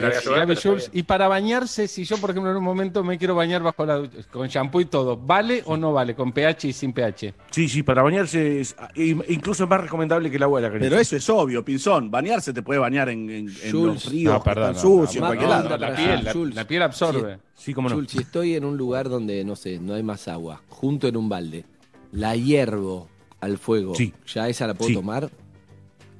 y 0.93 1.03
para 1.03 1.29
bañarse, 1.29 1.89
si 1.89 2.05
yo, 2.05 2.19
por 2.19 2.31
ejemplo, 2.31 2.51
en 2.51 2.57
un 2.57 2.65
momento 2.65 3.03
me 3.03 3.19
quiero 3.19 3.35
bañar 3.35 3.63
bajo 3.63 3.85
la 3.85 4.03
con 4.31 4.49
shampoo 4.49 4.81
y 4.81 4.85
todo, 4.85 5.17
¿vale 5.17 5.63
o 5.67 5.77
no 5.77 5.93
vale? 5.93 6.15
¿Con 6.15 6.33
pH 6.33 6.69
y 6.69 6.73
sin 6.73 6.93
pH? 6.93 7.35
Sí, 7.51 7.69
sí, 7.69 7.83
para 7.83 8.03
bañarse 8.03 8.61
es 8.61 8.77
incluso 8.95 9.65
es 9.65 9.71
más 9.71 9.81
recomendable 9.81 10.31
que 10.31 10.37
el 10.37 10.43
agua 10.43 10.61
de 10.61 10.67
la 10.67 10.73
canilla. 10.73 10.91
Pero 10.91 11.01
eso 11.01 11.17
es 11.17 11.29
obvio, 11.31 11.65
Pinzón. 11.65 12.11
Bañarse 12.11 12.53
te 12.53 12.63
puede 12.63 12.81
bañar 12.81 13.09
en, 13.09 13.31
en, 13.31 13.47
los 13.73 14.11
ríos, 14.11 14.43
no, 14.45 14.75
sucio, 14.75 15.21
en 15.21 15.27
cualquier 15.27 15.51
lado. 15.51 15.77
La, 15.77 15.95
piel, 15.95 16.55
la, 16.55 16.67
piel 16.67 16.83
absorbe. 16.83 17.39
Sí, 17.55 17.73
como 17.73 17.89
no. 17.89 18.05
si 18.07 18.19
estoy 18.19 18.57
en 18.57 18.65
un 18.65 18.77
lugar 18.77 19.09
donde, 19.09 19.45
no 19.45 19.57
sé, 19.57 19.79
no 19.79 19.95
hay 19.95 20.03
más 20.03 20.29
agua, 20.29 20.61
junto 20.69 21.07
en 21.09 21.14
un 21.17 21.29
balde, 21.29 21.65
la 22.13 22.37
hiervo 22.37 23.09
al 23.41 23.59
fuego, 23.59 23.95
sí. 23.95 24.13
¿ya 24.27 24.49
esa 24.49 24.67
la 24.67 24.75
puedo 24.75 24.95
tomar? 24.95 25.31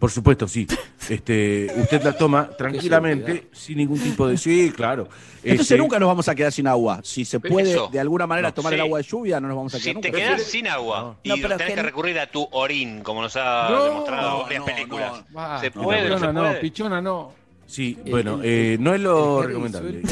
Por 0.05 0.11
supuesto, 0.11 0.47
sí. 0.47 0.67
Este, 1.09 1.67
usted 1.77 2.03
la 2.03 2.13
toma 2.13 2.51
tranquilamente, 2.59 3.49
sin 3.53 3.79
ningún 3.79 3.99
tipo 3.99 4.27
de. 4.27 4.37
Sí, 4.37 4.71
claro. 4.71 5.09
Entonces 5.37 5.61
este, 5.63 5.79
nunca 5.79 5.99
nos 5.99 6.09
vamos 6.09 6.29
a 6.29 6.35
quedar 6.35 6.53
sin 6.53 6.67
agua. 6.67 7.01
Si 7.03 7.25
se 7.25 7.41
puede 7.41 7.79
de 7.91 8.01
alguna 8.01 8.27
manera 8.27 8.53
tomar 8.53 8.75
el 8.75 8.81
agua 8.81 8.99
de 8.99 9.05
lluvia, 9.05 9.41
no 9.41 9.49
nos 9.49 9.57
vamos 9.57 9.75
a 9.75 9.79
quedar 9.79 9.85
si 9.85 9.95
nunca. 9.95 10.11
Te 10.11 10.17
quedas 10.17 10.43
sin 10.43 10.67
agua 10.67 11.17
y 11.23 11.41
tenés 11.41 11.57
que... 11.57 11.77
recurrir 11.77 12.19
a 12.19 12.27
tu 12.27 12.47
orín, 12.53 13.01
como 13.01 13.23
nos 13.23 13.35
ha 13.37 13.71
demostrado 13.71 14.43
varias 14.43 14.65
películas. 14.65 15.25
se 15.63 15.71
puede, 15.71 16.09
no, 16.11 16.19
no, 16.19 16.33
no, 16.33 16.61
pichona 16.61 17.01
no. 17.01 17.33
Sí, 17.67 17.97
bueno, 18.11 18.41
eh, 18.43 18.77
no 18.79 18.95
es 18.95 19.01
lo 19.01 19.43
recomendable. 19.43 20.03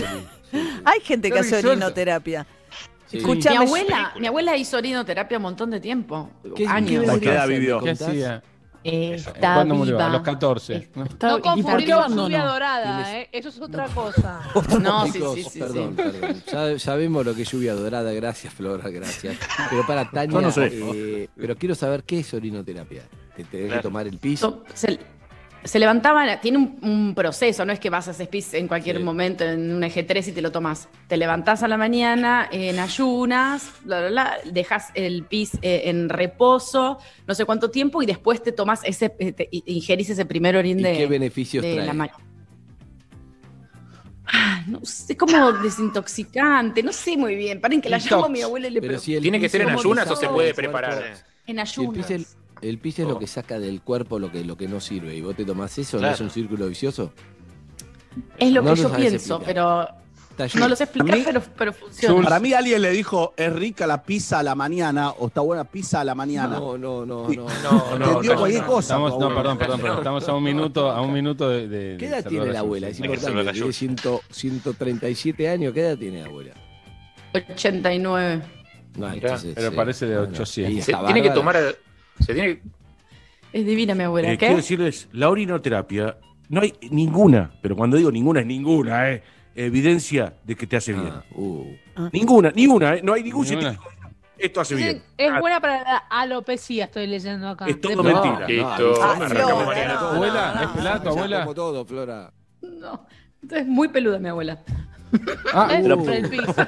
Hay 0.85 1.01
gente 1.01 1.31
que 1.31 1.39
hace 1.39 1.57
orinoterapia. 1.59 2.47
Mi 3.13 3.57
abuela, 3.57 4.15
mi 4.19 4.27
abuela 4.27 4.57
hizo 4.57 4.77
orinoterapia 4.77 5.39
un 5.39 5.43
montón 5.43 5.71
de 5.71 5.81
tiempo. 5.81 6.31
¿Qué, 6.55 6.67
años. 6.67 7.19
¿Qué 7.19 7.29
edad 7.29 7.49
vivió? 7.49 7.81
¿Qué 7.81 7.91
hacía? 7.91 8.43
Está 8.85 9.55
¿Cuándo 9.55 9.75
murió? 9.77 10.01
A 10.01 10.09
los 10.09 10.23
14. 10.23 10.91
¿no? 10.95 11.05
no 11.21 11.41
confundió 11.41 12.03
con 12.03 12.17
lluvia 12.17 12.45
dorada, 12.45 13.17
¿eh? 13.17 13.29
Eso 13.31 13.49
es 13.49 13.61
otra 13.61 13.87
cosa. 13.89 14.41
no, 14.81 15.07
sí, 15.07 15.23
sí, 15.35 15.45
sí, 15.45 15.59
perdón, 15.61 15.95
perdón. 15.95 16.43
Ya, 16.51 16.79
sabemos 16.79 17.25
lo 17.25 17.35
que 17.35 17.43
es 17.43 17.51
lluvia 17.51 17.75
dorada, 17.75 18.13
gracias, 18.13 18.53
Flora, 18.53 18.91
gracias. 18.91 19.37
Pero 19.71 19.87
para 19.87 20.11
Tania, 20.11 20.41
no 20.41 20.51
sé. 20.51 20.71
eh, 20.73 21.29
pero 21.37 21.57
quiero 21.57 21.75
saber 21.75 22.03
qué 22.03 22.21
es 22.21 22.35
orinoterapia. 22.35 23.03
¿Te 23.37 23.45
tenés 23.45 23.73
que 23.73 23.79
tomar 23.79 24.07
el 24.07 24.19
piso? 24.19 24.65
se 24.75 24.99
levantaban, 25.75 26.41
tiene 26.41 26.59
un, 26.59 27.15
proceso, 27.15 27.65
no 27.65 27.73
es 27.73 27.79
que 27.79 27.91
vas 27.91 28.09
a 28.09 28.13
hacer 28.13 28.29
pis 28.29 28.55
en 28.55 28.67
cualquier 28.67 28.99
momento 29.01 29.45
en 29.45 29.73
un 29.73 29.85
eje 29.85 30.03
3 30.03 30.29
y 30.29 30.33
te 30.33 30.43
lo 30.43 30.51
tomas. 30.51 30.89
Te 31.09 31.17
levantás 31.17 31.63
a 31.63 31.69
la 31.69 31.77
mañana 31.77 32.49
en 32.51 32.79
ayunas, 32.79 33.71
dejas 34.45 34.91
el 34.95 35.25
pis 35.25 35.53
eh, 35.63 35.83
en 35.85 36.09
reposo, 36.09 36.99
no 37.27 37.35
sé 37.35 37.45
cuánto 37.45 37.71
tiempo, 37.71 38.03
y 38.03 38.07
después 38.07 38.43
te 38.43 38.53
tomas 38.53 38.81
ese, 38.85 39.15
eh, 39.19 39.49
ingerís 39.67 40.11
ese 40.11 40.25
primer 40.25 40.57
orín 40.57 40.83
de. 40.83 40.97
¿Qué 40.97 41.07
beneficios 41.07 41.63
trae? 41.63 42.11
Ah, 44.35 44.65
no 44.67 44.81
sé, 44.83 45.17
como 45.17 45.53
desintoxicante, 45.53 46.83
no 46.83 46.93
sé 46.93 47.17
muy 47.17 47.37
bien. 47.37 47.61
Paren 47.61 47.83
que 47.83 47.91
la 47.91 47.99
llamo 47.99 48.25
a 48.25 48.29
mi 48.29 48.41
abuela 48.41 48.69
y 48.69 48.71
le 48.71 48.81
pregunto. 48.81 49.05
¿Tiene 49.05 49.39
que 49.39 49.49
ser 49.49 49.63
en 49.63 49.71
ayunas 49.71 50.11
o 50.11 50.17
se 50.17 50.29
puede 50.29 50.55
preparar? 50.55 51.03
En 51.47 51.59
ayunas. 51.59 52.37
El 52.63 52.79
pis, 52.79 53.01
es 53.01 53.09
lo 53.09 53.19
que 53.19 53.27
saca 53.27 53.59
del 53.59 53.83
cuerpo 53.83 54.19
lo 54.19 54.31
que, 54.31 54.45
lo 54.45 54.57
que 54.57 54.69
no 54.69 54.81
sirve. 54.81 55.15
Y 55.17 55.21
vos 55.21 55.37
te 55.37 55.45
tomás 55.45 55.77
eso, 55.79 56.01
¿no 56.01 56.09
es 56.09 56.21
un 56.21 56.31
círculo 56.31 56.69
vicioso? 56.69 57.13
Es 58.39 58.53
lo 58.53 58.63
que 58.63 58.77
yo 58.77 58.93
pienso, 58.93 59.41
pero 59.41 59.89
no 60.55 60.69
lo 60.69 60.77
sé 60.77 60.85
explicar, 60.85 61.19
pero, 61.25 61.43
pero, 61.57 61.73
funciona. 61.73 62.23
Para 62.23 62.41
mí 62.41 62.53
alguien 62.53 62.81
le 62.83 62.91
dijo, 62.91 63.35
es 63.37 63.53
rica 63.53 63.87
la 63.87 64.03
pizza 64.03 64.39
a 64.39 64.43
la 64.43 64.55
mañana 64.55 65.11
o 65.11 65.27
está 65.27 65.41
buena 65.41 65.65
pizza 65.65 66.01
a 66.01 66.05
la 66.05 66.15
mañana. 66.15 66.59
No, 66.59 66.79
no, 66.79 67.05
no, 67.05 67.29
no. 67.29 67.47
No, 67.63 67.99
no, 67.99 68.23
no, 68.23 68.37
cualquier 68.37 68.65
cosa. 68.65 68.95
Estamos, 68.95 69.19
no, 69.19 69.35
perdón, 69.35 69.59
perdón, 69.59 69.81
perdón. 69.81 69.99
Estamos 69.99 70.29
a 70.29 70.35
un 70.35 70.45
minuto, 70.45 70.91
a 70.91 71.01
un 71.03 71.13
minuto 71.13 71.49
de, 71.49 71.69
de 71.69 71.97
¿Qué 71.99 72.07
edad 72.07 72.25
tiene 72.25 72.47
la 72.47 72.61
abuela? 72.61 72.89
Es 72.89 72.99
importante. 72.99 73.53
Tiene 73.53 74.21
137 74.31 75.49
años. 75.49 75.75
¿Qué 75.75 75.81
edad 75.81 75.99
tiene 75.99 76.21
la 76.23 76.27
abuela? 76.27 76.55
89. 77.35 78.43
No, 78.97 79.13
entonces, 79.13 79.53
pero 79.55 79.73
parece 79.73 80.07
de 80.07 80.19
800. 80.19 80.85
Se 80.85 80.93
tiene 80.93 81.23
que 81.23 81.31
tomar... 81.31 81.57
Se 82.25 82.35
tiene 82.35 82.63
Es 83.53 83.67
divina 83.67 83.95
mi 83.95 84.05
abuela. 84.05 84.29
Eh, 84.29 84.39
¿Qué? 84.39 84.47
Quiero 84.47 84.57
decirles, 84.57 85.09
la 85.13 85.29
orinoterapia, 85.29 86.17
no 86.49 86.61
hay 86.61 86.75
ninguna, 86.91 87.53
pero 87.63 87.77
cuando 87.77 87.97
digo 87.97 88.11
ninguna 88.11 88.41
es 88.41 88.47
ninguna, 88.47 89.11
¿eh? 89.11 89.23
evidencia 89.55 90.35
de 90.45 90.57
que 90.57 90.67
te 90.67 90.77
hace 90.77 90.93
bien. 90.93 91.13
Ah, 91.13 91.25
uh. 91.35 91.67
ah. 91.97 92.11
Ninguna, 92.13 92.53
ni 92.55 92.67
una, 92.67 92.95
¿eh? 92.97 93.01
no 93.03 93.13
hay 93.13 93.23
ningún 93.23 93.45
científico. 93.45 93.85
Esto 94.39 94.61
hace 94.61 94.75
bien. 94.75 95.03
Es 95.17 95.31
ah. 95.31 95.39
buena 95.41 95.61
para 95.61 95.83
la 95.83 95.97
alopecia, 96.11 96.87
estoy 96.87 97.07
leyendo 97.07 97.49
acá. 97.49 97.67
Es 97.67 97.81
todo 97.81 98.03
mentira. 98.03 98.47
Listo. 98.49 99.03
abuela, 99.03 100.61
¿es 100.63 100.69
pelada 100.69 101.03
tu 101.03 101.09
abuela? 101.11 101.41
Como 101.41 101.55
todo, 101.55 101.85
Flora. 101.85 102.33
No, 102.61 103.07
entonces 103.43 103.67
muy 103.67 103.89
peluda 103.89 104.19
mi 104.19 104.29
abuela. 104.29 104.63
Ah, 105.53 105.69
uh. 105.83 106.53